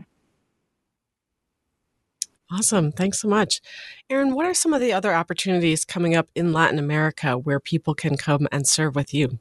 Awesome. 2.50 2.92
Thanks 2.92 3.20
so 3.20 3.28
much. 3.28 3.60
Erin, 4.08 4.34
what 4.34 4.46
are 4.46 4.54
some 4.54 4.72
of 4.72 4.80
the 4.80 4.92
other 4.92 5.14
opportunities 5.14 5.84
coming 5.84 6.16
up 6.16 6.28
in 6.34 6.52
Latin 6.52 6.78
America 6.78 7.36
where 7.36 7.60
people 7.60 7.94
can 7.94 8.16
come 8.16 8.48
and 8.50 8.66
serve 8.66 8.94
with 8.94 9.12
you? 9.12 9.38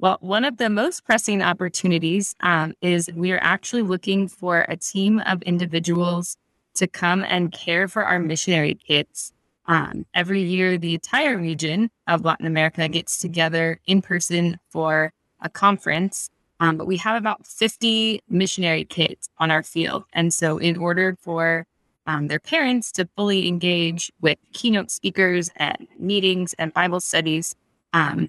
Well, 0.00 0.18
one 0.20 0.44
of 0.44 0.58
the 0.58 0.70
most 0.70 1.04
pressing 1.04 1.42
opportunities 1.42 2.36
um, 2.40 2.74
is 2.80 3.10
we 3.14 3.32
are 3.32 3.40
actually 3.42 3.82
looking 3.82 4.28
for 4.28 4.64
a 4.68 4.76
team 4.76 5.20
of 5.26 5.42
individuals 5.42 6.36
to 6.74 6.86
come 6.86 7.24
and 7.24 7.50
care 7.52 7.88
for 7.88 8.04
our 8.04 8.20
missionary 8.20 8.74
kids. 8.74 9.32
Um, 9.66 10.06
every 10.14 10.42
year, 10.42 10.78
the 10.78 10.94
entire 10.94 11.36
region 11.36 11.90
of 12.06 12.24
Latin 12.24 12.46
America 12.46 12.88
gets 12.88 13.18
together 13.18 13.80
in 13.86 14.02
person 14.02 14.58
for 14.70 15.12
a 15.40 15.48
conference 15.48 16.30
Um, 16.60 16.76
but 16.76 16.86
we 16.88 16.96
have 16.98 17.16
about 17.16 17.46
50 17.46 18.22
missionary 18.28 18.84
kids 18.84 19.28
on 19.38 19.50
our 19.50 19.62
field. 19.62 20.04
And 20.12 20.34
so, 20.34 20.58
in 20.58 20.76
order 20.76 21.16
for 21.20 21.66
um, 22.06 22.28
their 22.28 22.40
parents 22.40 22.90
to 22.92 23.08
fully 23.16 23.46
engage 23.48 24.10
with 24.20 24.38
keynote 24.52 24.90
speakers 24.90 25.50
and 25.56 25.86
meetings 25.98 26.54
and 26.58 26.72
Bible 26.72 27.00
studies, 27.00 27.54
um, 27.92 28.28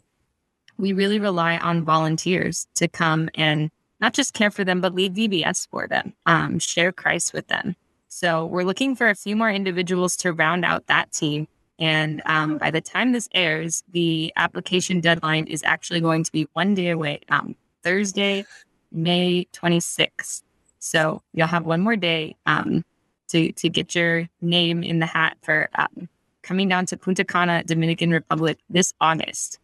we 0.80 0.94
really 0.94 1.20
rely 1.20 1.58
on 1.58 1.84
volunteers 1.84 2.65
to 2.76 2.88
come 2.88 3.30
and 3.36 3.70
not 4.00 4.13
just 4.13 4.34
care 4.34 4.50
for 4.50 4.63
them, 4.63 4.80
but 4.80 4.96
lead 4.96 5.13
VBS 5.13 5.68
for 5.70 5.88
them, 5.88 6.13
um, 6.26 6.58
share 6.58 6.94
Christ 6.94 7.34
with 7.34 7.48
them. 7.50 7.76
So 8.08 8.46
we're 8.46 8.63
looking 8.63 8.96
for 8.96 9.10
a 9.10 9.15
few 9.15 9.36
more 9.36 9.52
individuals 9.52 10.15
to 10.18 10.32
round 10.32 10.63
out 10.63 10.88
that 10.88 11.12
team. 11.12 11.48
And 11.80 12.22
um, 12.26 12.58
by 12.58 12.72
the 12.72 12.80
time 12.80 13.12
this 13.12 13.28
airs, 13.34 13.84
the 13.92 14.32
application 14.38 15.02
deadline 15.02 15.48
is 15.48 15.63
actually 15.63 16.00
going 16.00 16.24
to 16.24 16.32
be 16.32 16.48
one 16.54 16.76
day 16.76 16.89
away, 16.89 17.22
um, 17.30 17.56
Thursday, 17.84 18.46
May 18.92 19.48
26th. 19.54 20.44
So 20.80 21.22
you'll 21.34 21.48
have 21.48 21.65
one 21.65 21.82
more 21.82 21.98
day 21.98 22.38
um, 22.46 22.86
to, 23.30 23.52
to 23.52 23.70
get 23.70 23.96
your 23.96 24.30
name 24.42 24.82
in 24.82 25.00
the 25.00 25.06
hat 25.06 25.38
for 25.42 25.70
um, 25.76 26.08
coming 26.42 26.70
down 26.70 26.86
to 26.88 26.98
Punta 26.98 27.26
Cana, 27.26 27.63
Dominican 27.65 28.12
Republic 28.12 28.60
this 28.70 28.94
August 29.02 29.60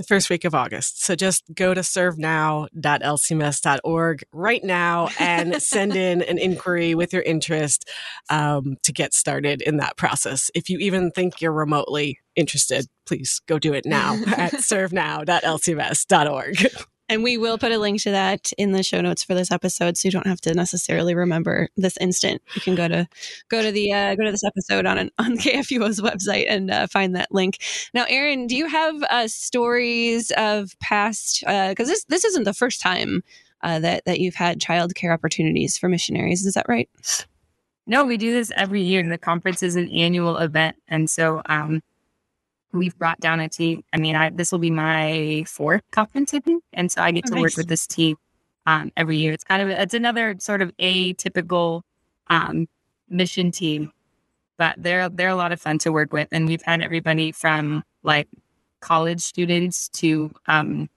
the 0.00 0.06
first 0.06 0.30
week 0.30 0.44
of 0.44 0.54
August. 0.54 1.04
So 1.04 1.14
just 1.14 1.44
go 1.54 1.74
to 1.74 1.82
servenow.lcms.org 1.82 4.24
right 4.32 4.64
now 4.64 5.08
and 5.18 5.62
send 5.70 5.94
in 5.94 6.22
an 6.22 6.38
inquiry 6.38 6.94
with 6.94 7.12
your 7.12 7.20
interest 7.22 7.86
um, 8.30 8.78
to 8.82 8.92
get 8.92 9.12
started 9.12 9.60
in 9.62 9.76
that 9.76 9.96
process. 9.96 10.50
If 10.54 10.70
you 10.70 10.78
even 10.78 11.10
think 11.10 11.40
you're 11.40 11.52
remotely 11.52 12.20
interested, 12.34 12.86
please 13.06 13.40
go 13.46 13.58
do 13.58 13.74
it 13.74 13.84
now 13.84 14.14
at 14.36 14.54
servenow.lcms.org. 14.54 16.66
And 17.10 17.24
we 17.24 17.36
will 17.36 17.58
put 17.58 17.72
a 17.72 17.78
link 17.78 18.00
to 18.02 18.12
that 18.12 18.52
in 18.56 18.70
the 18.70 18.84
show 18.84 19.00
notes 19.00 19.24
for 19.24 19.34
this 19.34 19.50
episode, 19.50 19.96
so 19.96 20.06
you 20.06 20.12
don't 20.12 20.28
have 20.28 20.40
to 20.42 20.54
necessarily 20.54 21.12
remember 21.12 21.68
this 21.76 21.96
instant. 21.96 22.40
You 22.54 22.60
can 22.60 22.76
go 22.76 22.86
to 22.86 23.08
go 23.48 23.62
to 23.62 23.72
the 23.72 23.92
uh, 23.92 24.14
go 24.14 24.24
to 24.24 24.30
this 24.30 24.44
episode 24.44 24.86
on 24.86 24.96
an, 24.96 25.10
on 25.18 25.36
KFUO's 25.36 26.00
website 26.00 26.46
and 26.48 26.70
uh, 26.70 26.86
find 26.86 27.16
that 27.16 27.32
link. 27.32 27.58
Now, 27.92 28.04
Erin, 28.08 28.46
do 28.46 28.54
you 28.54 28.68
have 28.68 29.02
uh, 29.10 29.26
stories 29.26 30.30
of 30.36 30.78
past? 30.78 31.40
Because 31.40 31.88
uh, 31.88 31.92
this 31.92 32.04
this 32.04 32.24
isn't 32.24 32.44
the 32.44 32.54
first 32.54 32.80
time 32.80 33.24
uh, 33.62 33.80
that 33.80 34.04
that 34.04 34.20
you've 34.20 34.36
had 34.36 34.60
childcare 34.60 35.12
opportunities 35.12 35.76
for 35.76 35.88
missionaries. 35.88 36.46
Is 36.46 36.54
that 36.54 36.68
right? 36.68 36.88
No, 37.88 38.04
we 38.04 38.18
do 38.18 38.32
this 38.32 38.52
every 38.54 38.82
year. 38.82 39.02
The 39.02 39.18
conference 39.18 39.64
is 39.64 39.74
an 39.74 39.90
annual 39.90 40.36
event, 40.36 40.76
and 40.86 41.10
so 41.10 41.42
um, 41.46 41.82
we've 42.72 42.96
brought 42.98 43.20
down 43.20 43.40
a 43.40 43.48
team. 43.48 43.82
I 43.92 43.98
mean, 43.98 44.16
I, 44.16 44.30
this 44.30 44.52
will 44.52 44.58
be 44.58 44.70
my 44.70 45.44
fourth 45.46 45.82
conference, 45.90 46.32
and 46.72 46.90
so 46.90 47.02
I 47.02 47.10
get 47.10 47.24
oh, 47.26 47.28
to 47.28 47.34
nice. 47.34 47.42
work 47.42 47.56
with 47.56 47.68
this 47.68 47.86
team 47.86 48.16
um, 48.66 48.92
every 48.96 49.16
year. 49.16 49.32
It's 49.32 49.44
kind 49.44 49.62
of 49.62 49.68
it's 49.68 49.94
another 49.94 50.36
sort 50.38 50.62
of 50.62 50.76
atypical 50.76 51.82
um, 52.28 52.68
mission 53.08 53.50
team, 53.50 53.92
but 54.58 54.76
they're 54.78 55.08
they're 55.08 55.28
a 55.28 55.36
lot 55.36 55.52
of 55.52 55.60
fun 55.60 55.78
to 55.78 55.92
work 55.92 56.12
with, 56.12 56.28
and 56.32 56.46
we've 56.46 56.62
had 56.62 56.82
everybody 56.82 57.32
from 57.32 57.82
like 58.02 58.28
college 58.80 59.20
students 59.20 59.88
to 59.90 60.30
um, 60.46 60.88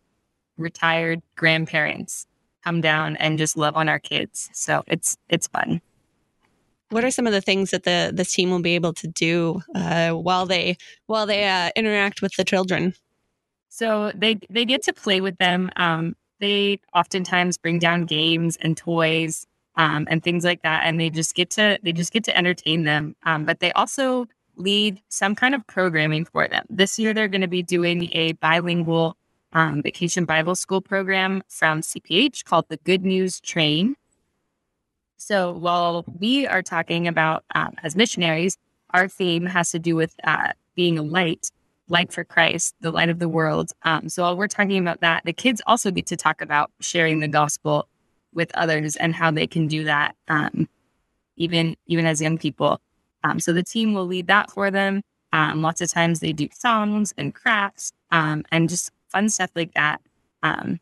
retired 0.57 1.21
grandparents 1.35 2.27
come 2.63 2.79
down 2.81 3.17
and 3.17 3.37
just 3.37 3.57
love 3.57 3.75
on 3.75 3.89
our 3.89 3.99
kids. 3.99 4.49
So 4.53 4.83
it's 4.87 5.17
it's 5.29 5.47
fun. 5.47 5.81
What 6.93 7.03
are 7.03 7.11
some 7.11 7.25
of 7.25 7.33
the 7.33 7.41
things 7.41 7.71
that 7.71 7.83
the 7.83 8.11
this 8.13 8.31
team 8.31 8.51
will 8.51 8.61
be 8.61 8.75
able 8.75 8.93
to 8.93 9.07
do 9.07 9.61
uh, 9.73 10.11
while 10.11 10.45
they 10.45 10.77
while 11.07 11.25
they 11.25 11.47
uh, 11.47 11.71
interact 11.75 12.21
with 12.21 12.35
the 12.35 12.43
children? 12.43 12.93
So 13.69 14.11
they 14.13 14.39
they 14.49 14.65
get 14.65 14.83
to 14.83 14.93
play 14.93 15.19
with 15.19 15.37
them. 15.37 15.71
Um, 15.75 16.15
they 16.39 16.79
oftentimes 16.93 17.57
bring 17.57 17.79
down 17.79 18.05
games 18.05 18.57
and 18.57 18.77
toys 18.77 19.47
um, 19.75 20.07
and 20.09 20.23
things 20.23 20.43
like 20.43 20.61
that, 20.61 20.83
and 20.85 20.99
they 20.99 21.09
just 21.09 21.33
get 21.33 21.49
to 21.51 21.79
they 21.81 21.93
just 21.93 22.13
get 22.13 22.23
to 22.25 22.37
entertain 22.37 22.83
them. 22.83 23.15
Um, 23.23 23.45
but 23.45 23.59
they 23.59 23.71
also 23.71 24.27
lead 24.55 25.01
some 25.09 25.33
kind 25.33 25.55
of 25.55 25.65
programming 25.65 26.25
for 26.25 26.47
them. 26.47 26.65
This 26.69 26.99
year, 26.99 27.13
they're 27.13 27.27
going 27.27 27.41
to 27.41 27.47
be 27.47 27.63
doing 27.63 28.09
a 28.13 28.33
bilingual 28.33 29.17
um, 29.53 29.81
vacation 29.81 30.25
Bible 30.25 30.55
school 30.55 30.81
program 30.81 31.41
from 31.47 31.81
CPH 31.81 32.43
called 32.45 32.65
the 32.69 32.77
Good 32.77 33.03
News 33.03 33.39
Train. 33.39 33.95
So 35.23 35.53
while 35.53 36.03
we 36.19 36.45
are 36.47 36.61
talking 36.61 37.07
about 37.07 37.45
um, 37.55 37.75
as 37.81 37.95
missionaries, 37.95 38.57
our 38.89 39.07
theme 39.07 39.45
has 39.45 39.71
to 39.71 39.79
do 39.79 39.95
with 39.95 40.13
uh, 40.25 40.51
being 40.75 40.99
a 40.99 41.01
light, 41.01 41.49
light 41.87 42.11
for 42.11 42.25
Christ, 42.25 42.75
the 42.81 42.91
light 42.91 43.07
of 43.07 43.19
the 43.19 43.29
world. 43.29 43.71
Um, 43.83 44.09
so 44.09 44.23
while 44.23 44.35
we're 44.35 44.49
talking 44.49 44.77
about 44.79 44.99
that, 44.99 45.23
the 45.23 45.31
kids 45.31 45.61
also 45.65 45.91
get 45.91 46.07
to 46.07 46.17
talk 46.17 46.41
about 46.41 46.71
sharing 46.81 47.21
the 47.21 47.29
gospel 47.29 47.87
with 48.33 48.51
others 48.53 48.97
and 48.97 49.15
how 49.15 49.31
they 49.31 49.47
can 49.47 49.67
do 49.67 49.85
that, 49.85 50.13
um, 50.27 50.67
even 51.37 51.77
even 51.87 52.05
as 52.05 52.21
young 52.21 52.37
people. 52.37 52.81
Um, 53.23 53.39
so 53.39 53.53
the 53.53 53.63
team 53.63 53.93
will 53.93 54.05
lead 54.05 54.27
that 54.27 54.51
for 54.51 54.71
them. 54.71 55.03
Um, 55.31 55.61
lots 55.61 55.79
of 55.79 55.89
times 55.89 56.19
they 56.19 56.33
do 56.33 56.49
songs 56.51 57.13
and 57.17 57.33
crafts 57.33 57.93
um, 58.11 58.43
and 58.51 58.67
just 58.67 58.91
fun 59.07 59.29
stuff 59.29 59.51
like 59.55 59.73
that. 59.75 60.01
and 60.43 60.79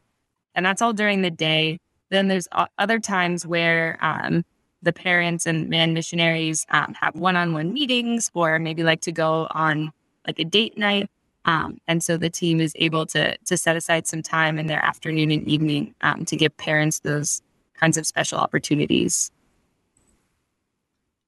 that's 0.55 0.81
all 0.81 0.93
during 0.93 1.21
the 1.21 1.29
day. 1.29 1.77
Then 2.11 2.27
there's 2.27 2.47
other 2.77 2.99
times 2.99 3.47
where 3.47 3.97
um, 4.01 4.43
the 4.81 4.93
parents 4.93 5.45
and 5.45 5.69
man 5.69 5.93
missionaries 5.93 6.65
um, 6.69 6.93
have 6.99 7.15
one-on-one 7.15 7.73
meetings, 7.73 8.29
or 8.33 8.59
maybe 8.59 8.83
like 8.83 9.01
to 9.01 9.11
go 9.11 9.47
on 9.51 9.91
like 10.27 10.37
a 10.37 10.43
date 10.43 10.77
night. 10.77 11.09
Um, 11.45 11.77
and 11.87 12.03
so 12.03 12.17
the 12.17 12.29
team 12.29 12.59
is 12.59 12.73
able 12.75 13.05
to 13.07 13.35
to 13.37 13.57
set 13.57 13.75
aside 13.75 14.07
some 14.07 14.21
time 14.21 14.59
in 14.59 14.67
their 14.67 14.83
afternoon 14.83 15.31
and 15.31 15.47
evening 15.47 15.95
um, 16.01 16.25
to 16.25 16.35
give 16.35 16.55
parents 16.57 16.99
those 16.99 17.41
kinds 17.79 17.97
of 17.97 18.05
special 18.05 18.37
opportunities. 18.37 19.31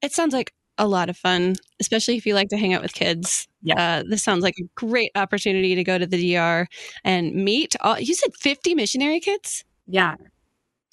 It 0.02 0.12
sounds 0.12 0.34
like 0.34 0.52
a 0.76 0.86
lot 0.86 1.08
of 1.08 1.16
fun, 1.16 1.56
especially 1.80 2.16
if 2.16 2.26
you 2.26 2.34
like 2.34 2.48
to 2.50 2.58
hang 2.58 2.74
out 2.74 2.82
with 2.82 2.92
kids. 2.92 3.48
Yeah, 3.62 4.00
uh, 4.00 4.02
this 4.06 4.22
sounds 4.22 4.42
like 4.42 4.56
a 4.60 4.68
great 4.74 5.10
opportunity 5.14 5.74
to 5.74 5.82
go 5.84 5.98
to 5.98 6.06
the 6.06 6.34
DR 6.34 6.66
and 7.04 7.34
meet. 7.34 7.74
All, 7.80 7.98
you 7.98 8.14
said 8.14 8.34
fifty 8.36 8.74
missionary 8.74 9.20
kids. 9.20 9.64
Yeah, 9.86 10.16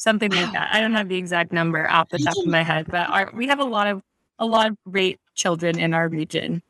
something 0.02 0.32
like 0.32 0.52
that. 0.54 0.70
I 0.74 0.82
don't 0.82 0.94
have 0.94 1.10
the 1.10 1.18
exact 1.18 1.52
number 1.52 1.88
off 1.90 2.10
the 2.10 2.18
top 2.18 2.36
of 2.38 2.48
my 2.48 2.64
head, 2.64 2.88
but 2.90 3.08
our, 3.10 3.32
we 3.34 3.48
have 3.48 3.60
a 3.60 3.64
lot 3.64 3.88
of 3.88 4.02
a 4.40 4.46
lot 4.46 4.68
of 4.72 4.78
great 4.90 5.20
children 5.36 5.80
in 5.80 5.94
our 5.94 6.10
region. 6.10 6.64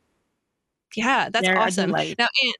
Yeah, 0.95 1.29
that's 1.29 1.45
They're 1.45 1.57
awesome. 1.57 1.91
Now, 1.91 2.27
Anne, 2.43 2.53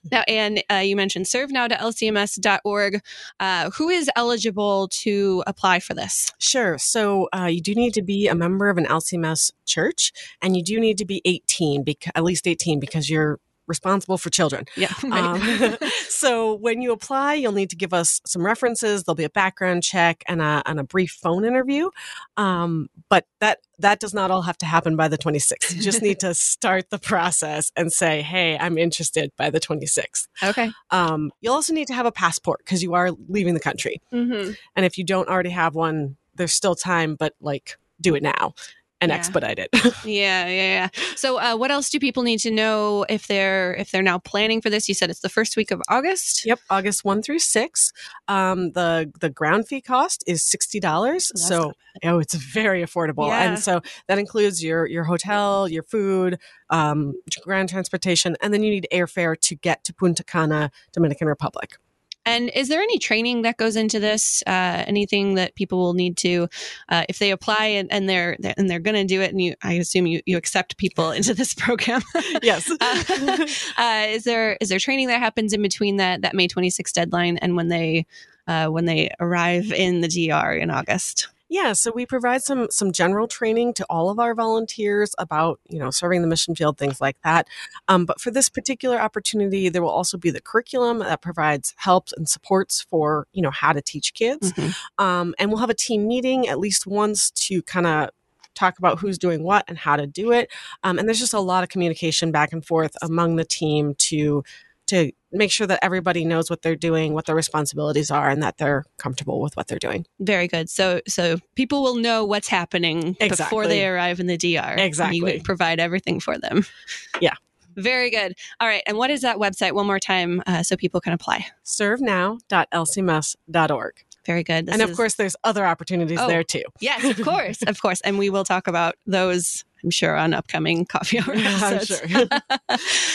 now, 0.12 0.22
Anne, 0.28 0.58
uh, 0.70 0.76
you 0.76 0.94
mentioned 0.94 1.26
servenow.lcms.org. 1.26 3.00
Uh, 3.40 3.70
who 3.70 3.88
is 3.88 4.08
eligible 4.14 4.86
to 4.88 5.42
apply 5.48 5.80
for 5.80 5.94
this? 5.94 6.32
Sure. 6.38 6.78
So 6.78 7.28
uh, 7.34 7.46
you 7.46 7.60
do 7.60 7.74
need 7.74 7.94
to 7.94 8.02
be 8.02 8.28
a 8.28 8.36
member 8.36 8.68
of 8.68 8.78
an 8.78 8.86
LCMS 8.86 9.50
church, 9.66 10.12
and 10.40 10.56
you 10.56 10.62
do 10.62 10.78
need 10.78 10.98
to 10.98 11.04
be 11.04 11.20
18, 11.24 11.84
beca- 11.84 12.12
at 12.14 12.22
least 12.22 12.46
18, 12.46 12.78
because 12.78 13.10
you're 13.10 13.40
responsible 13.66 14.18
for 14.18 14.30
children. 14.30 14.66
Yeah. 14.76 14.92
Right. 15.12 15.82
Um, 15.82 15.88
so 16.08 16.54
when 16.54 16.80
you 16.80 16.92
apply, 16.92 17.34
you'll 17.34 17.52
need 17.52 17.68
to 17.70 17.76
give 17.76 17.92
us 17.92 18.20
some 18.24 18.44
references. 18.44 19.04
There'll 19.04 19.16
be 19.16 19.24
a 19.24 19.30
background 19.30 19.82
check 19.82 20.22
and 20.26 20.40
a, 20.40 20.62
and 20.64 20.80
a 20.80 20.84
brief 20.84 21.10
phone 21.10 21.44
interview. 21.44 21.90
Um, 22.36 22.88
but 23.10 23.26
that 23.40 23.58
that 23.78 23.98
does 24.00 24.14
not 24.14 24.30
all 24.30 24.42
have 24.42 24.56
to 24.58 24.66
happen 24.66 24.96
by 24.96 25.08
the 25.08 25.18
26th. 25.18 25.74
You 25.74 25.82
just 25.82 26.00
need 26.00 26.20
to 26.20 26.32
start 26.52 26.88
the 26.90 26.98
process 26.98 27.72
and 27.76 27.92
say, 27.92 28.22
"Hey, 28.22 28.56
I'm 28.56 28.78
interested." 28.78 29.32
By 29.36 29.50
the 29.50 29.60
26th. 29.60 30.28
Okay. 30.42 30.70
Um, 30.90 31.30
you'll 31.40 31.54
also 31.54 31.74
need 31.74 31.88
to 31.88 31.94
have 31.94 32.06
a 32.06 32.12
passport 32.12 32.60
because 32.60 32.82
you 32.82 32.94
are 32.94 33.10
leaving 33.28 33.54
the 33.54 33.60
country. 33.60 34.00
Mm-hmm. 34.12 34.52
And 34.76 34.86
if 34.86 34.96
you 34.96 35.04
don't 35.04 35.28
already 35.28 35.50
have 35.50 35.74
one, 35.74 36.16
there's 36.34 36.54
still 36.54 36.74
time, 36.74 37.16
but 37.16 37.34
like 37.40 37.76
do 38.00 38.14
it 38.14 38.22
now 38.22 38.54
and 39.02 39.10
yeah. 39.10 39.16
expedite 39.16 39.58
it. 39.58 39.68
yeah, 40.04 40.46
yeah, 40.46 40.48
yeah. 40.48 40.88
So, 41.16 41.38
uh, 41.38 41.56
what 41.56 41.70
else 41.70 41.90
do 41.90 41.98
people 41.98 42.22
need 42.22 42.38
to 42.40 42.50
know 42.50 43.04
if 43.08 43.26
they're 43.26 43.74
if 43.74 43.90
they're 43.90 44.00
now 44.00 44.18
planning 44.18 44.60
for 44.62 44.70
this? 44.70 44.88
You 44.88 44.94
said 44.94 45.10
it's 45.10 45.20
the 45.20 45.28
first 45.28 45.56
week 45.56 45.72
of 45.72 45.82
August. 45.88 46.46
Yep, 46.46 46.60
August 46.70 47.04
one 47.04 47.20
through 47.20 47.40
six. 47.40 47.92
Um, 48.28 48.70
the 48.72 49.12
the 49.20 49.28
ground 49.28 49.66
fee 49.66 49.80
cost 49.80 50.22
is 50.26 50.42
sixty 50.44 50.78
dollars. 50.78 51.32
so, 51.34 51.72
oh, 52.04 52.20
it's 52.20 52.34
very 52.34 52.82
affordable, 52.82 53.26
yeah. 53.26 53.50
and 53.50 53.58
so 53.58 53.82
that 54.06 54.18
includes 54.18 54.62
your 54.62 54.86
your 54.86 55.04
hotel, 55.04 55.68
your 55.68 55.82
food, 55.82 56.38
um, 56.70 57.14
ground 57.42 57.68
transportation, 57.68 58.36
and 58.40 58.54
then 58.54 58.62
you 58.62 58.70
need 58.70 58.86
airfare 58.92 59.38
to 59.40 59.56
get 59.56 59.82
to 59.84 59.92
Punta 59.92 60.22
Cana, 60.22 60.70
Dominican 60.92 61.26
Republic. 61.26 61.76
And 62.24 62.50
is 62.54 62.68
there 62.68 62.80
any 62.80 62.98
training 62.98 63.42
that 63.42 63.56
goes 63.56 63.76
into 63.76 63.98
this? 63.98 64.42
Uh, 64.46 64.84
anything 64.86 65.34
that 65.34 65.54
people 65.54 65.78
will 65.78 65.94
need 65.94 66.16
to, 66.18 66.48
uh, 66.88 67.04
if 67.08 67.18
they 67.18 67.30
apply 67.30 67.66
and, 67.66 67.90
and 67.92 68.08
they're, 68.08 68.36
and 68.56 68.70
they're 68.70 68.80
going 68.80 68.94
to 68.94 69.04
do 69.04 69.20
it, 69.20 69.30
and 69.30 69.40
you, 69.40 69.54
I 69.62 69.74
assume 69.74 70.06
you, 70.06 70.20
you 70.26 70.36
accept 70.36 70.76
people 70.76 71.10
into 71.10 71.34
this 71.34 71.54
program. 71.58 72.02
yes. 72.42 72.70
uh, 72.80 73.46
uh, 73.78 74.06
is 74.08 74.24
there 74.24 74.56
is 74.60 74.68
there 74.68 74.78
training 74.78 75.08
that 75.08 75.20
happens 75.20 75.52
in 75.52 75.62
between 75.62 75.96
that 75.96 76.22
that 76.22 76.34
May 76.34 76.48
26th 76.48 76.92
deadline 76.92 77.38
and 77.38 77.56
when 77.56 77.68
they 77.68 78.06
uh, 78.46 78.68
when 78.68 78.84
they 78.84 79.10
arrive 79.20 79.72
in 79.72 80.00
the 80.00 80.08
DR 80.08 80.54
in 80.54 80.70
August? 80.70 81.28
Yeah, 81.52 81.74
so 81.74 81.92
we 81.94 82.06
provide 82.06 82.42
some 82.42 82.68
some 82.70 82.92
general 82.92 83.28
training 83.28 83.74
to 83.74 83.84
all 83.90 84.08
of 84.08 84.18
our 84.18 84.34
volunteers 84.34 85.14
about 85.18 85.60
you 85.68 85.78
know 85.78 85.90
serving 85.90 86.22
the 86.22 86.26
mission 86.26 86.54
field, 86.54 86.78
things 86.78 86.98
like 86.98 87.20
that. 87.24 87.46
Um, 87.88 88.06
but 88.06 88.22
for 88.22 88.30
this 88.30 88.48
particular 88.48 88.98
opportunity, 88.98 89.68
there 89.68 89.82
will 89.82 89.90
also 89.90 90.16
be 90.16 90.30
the 90.30 90.40
curriculum 90.40 91.00
that 91.00 91.20
provides 91.20 91.74
helps 91.76 92.14
and 92.14 92.26
supports 92.26 92.80
for 92.80 93.26
you 93.34 93.42
know 93.42 93.50
how 93.50 93.74
to 93.74 93.82
teach 93.82 94.14
kids, 94.14 94.54
mm-hmm. 94.54 95.04
um, 95.04 95.34
and 95.38 95.50
we'll 95.50 95.60
have 95.60 95.68
a 95.68 95.74
team 95.74 96.08
meeting 96.08 96.48
at 96.48 96.58
least 96.58 96.86
once 96.86 97.30
to 97.32 97.60
kind 97.64 97.86
of 97.86 98.08
talk 98.54 98.78
about 98.78 98.98
who's 98.98 99.18
doing 99.18 99.42
what 99.42 99.62
and 99.68 99.76
how 99.76 99.96
to 99.96 100.06
do 100.06 100.32
it. 100.32 100.50
Um, 100.84 100.98
and 100.98 101.06
there's 101.06 101.20
just 101.20 101.34
a 101.34 101.40
lot 101.40 101.62
of 101.62 101.68
communication 101.68 102.32
back 102.32 102.54
and 102.54 102.64
forth 102.64 102.96
among 103.02 103.36
the 103.36 103.44
team 103.44 103.94
to 103.98 104.42
to 104.92 105.10
make 105.32 105.50
sure 105.50 105.66
that 105.66 105.80
everybody 105.82 106.24
knows 106.24 106.48
what 106.50 106.60
they're 106.60 106.76
doing, 106.76 107.14
what 107.14 107.24
their 107.24 107.34
responsibilities 107.34 108.10
are, 108.10 108.28
and 108.28 108.42
that 108.42 108.58
they're 108.58 108.84
comfortable 108.98 109.40
with 109.40 109.56
what 109.56 109.66
they're 109.66 109.78
doing. 109.78 110.04
Very 110.20 110.48
good. 110.48 110.68
So, 110.68 111.00
so 111.08 111.38
people 111.54 111.82
will 111.82 111.96
know 111.96 112.26
what's 112.26 112.48
happening 112.48 113.16
exactly. 113.18 113.44
before 113.44 113.66
they 113.66 113.86
arrive 113.86 114.20
in 114.20 114.26
the 114.26 114.36
DR. 114.36 114.74
Exactly. 114.76 115.36
You 115.36 115.42
provide 115.42 115.80
everything 115.80 116.20
for 116.20 116.36
them. 116.38 116.66
Yeah. 117.20 117.34
Very 117.76 118.08
good. 118.10 118.34
All 118.60 118.68
right. 118.68 118.82
And 118.86 118.98
what 118.98 119.10
is 119.10 119.22
that 119.22 119.38
website 119.38 119.72
one 119.72 119.86
more 119.86 119.98
time 119.98 120.42
uh, 120.46 120.62
so 120.62 120.76
people 120.76 121.00
can 121.00 121.14
apply? 121.14 121.46
servenow.lcms.org. 121.64 123.94
Very 124.26 124.42
good. 124.42 124.66
This 124.66 124.74
and 124.74 124.82
of 124.82 124.90
is... 124.90 124.96
course, 124.96 125.14
there's 125.14 125.34
other 125.44 125.64
opportunities 125.64 126.18
oh, 126.20 126.26
there 126.26 126.44
too. 126.44 126.64
Yes, 126.80 127.02
of 127.04 127.22
course, 127.24 127.62
of 127.66 127.80
course. 127.80 128.02
And 128.02 128.18
we 128.18 128.28
will 128.28 128.44
talk 128.44 128.66
about 128.66 128.96
those 129.06 129.64
I'm 129.82 129.90
sure 129.90 130.16
on 130.16 130.34
upcoming 130.34 130.84
coffee 130.90 131.18
hour 131.18 131.34
episodes. 131.34 132.00
Sure. 132.08 132.26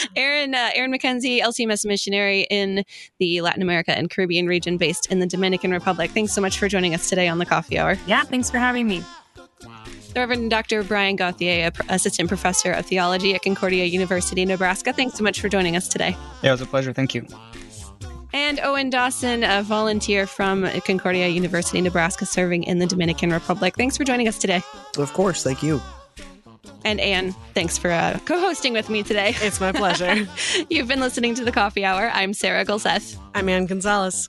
Erin, 0.16 0.54
uh, 0.54 0.70
Erin 0.74 0.90
Mackenzie, 0.90 1.40
LCMS 1.40 1.86
missionary 1.86 2.46
in 2.50 2.84
the 3.18 3.40
Latin 3.40 3.62
America 3.62 3.96
and 3.96 4.10
Caribbean 4.10 4.46
region, 4.46 4.76
based 4.76 5.06
in 5.06 5.18
the 5.18 5.26
Dominican 5.26 5.70
Republic. 5.70 6.10
Thanks 6.10 6.32
so 6.32 6.40
much 6.40 6.58
for 6.58 6.68
joining 6.68 6.94
us 6.94 7.08
today 7.08 7.28
on 7.28 7.38
the 7.38 7.46
Coffee 7.46 7.78
Hour. 7.78 7.96
Yeah, 8.06 8.22
thanks 8.24 8.50
for 8.50 8.58
having 8.58 8.86
me. 8.86 9.02
The 10.14 10.20
Reverend 10.20 10.50
Dr. 10.50 10.82
Brian 10.82 11.16
Gauthier, 11.16 11.70
Assistant 11.88 12.28
Professor 12.28 12.72
of 12.72 12.86
Theology 12.86 13.34
at 13.34 13.42
Concordia 13.42 13.84
University, 13.84 14.44
Nebraska. 14.44 14.92
Thanks 14.92 15.16
so 15.16 15.24
much 15.24 15.40
for 15.40 15.48
joining 15.48 15.76
us 15.76 15.86
today. 15.86 16.16
Yeah, 16.42 16.50
it 16.50 16.52
was 16.52 16.60
a 16.62 16.66
pleasure. 16.66 16.92
Thank 16.92 17.14
you. 17.14 17.26
And 18.32 18.60
Owen 18.60 18.90
Dawson, 18.90 19.42
a 19.42 19.62
volunteer 19.62 20.26
from 20.26 20.68
Concordia 20.86 21.28
University, 21.28 21.80
Nebraska, 21.80 22.26
serving 22.26 22.64
in 22.64 22.78
the 22.78 22.86
Dominican 22.86 23.30
Republic. 23.30 23.74
Thanks 23.76 23.96
for 23.96 24.04
joining 24.04 24.28
us 24.28 24.38
today. 24.38 24.62
Of 24.98 25.12
course. 25.12 25.42
Thank 25.42 25.62
you. 25.62 25.80
And 26.84 27.00
Anne, 27.00 27.32
thanks 27.54 27.76
for 27.76 27.90
uh, 27.90 28.18
co 28.24 28.40
hosting 28.40 28.72
with 28.72 28.88
me 28.88 29.02
today. 29.02 29.34
It's 29.40 29.60
my 29.60 29.72
pleasure. 29.72 30.26
You've 30.70 30.88
been 30.88 31.00
listening 31.00 31.34
to 31.36 31.44
The 31.44 31.52
Coffee 31.52 31.84
Hour. 31.84 32.10
I'm 32.12 32.32
Sarah 32.34 32.64
Gulseth. 32.64 33.18
I'm 33.34 33.48
Anne 33.48 33.66
Gonzalez. 33.66 34.28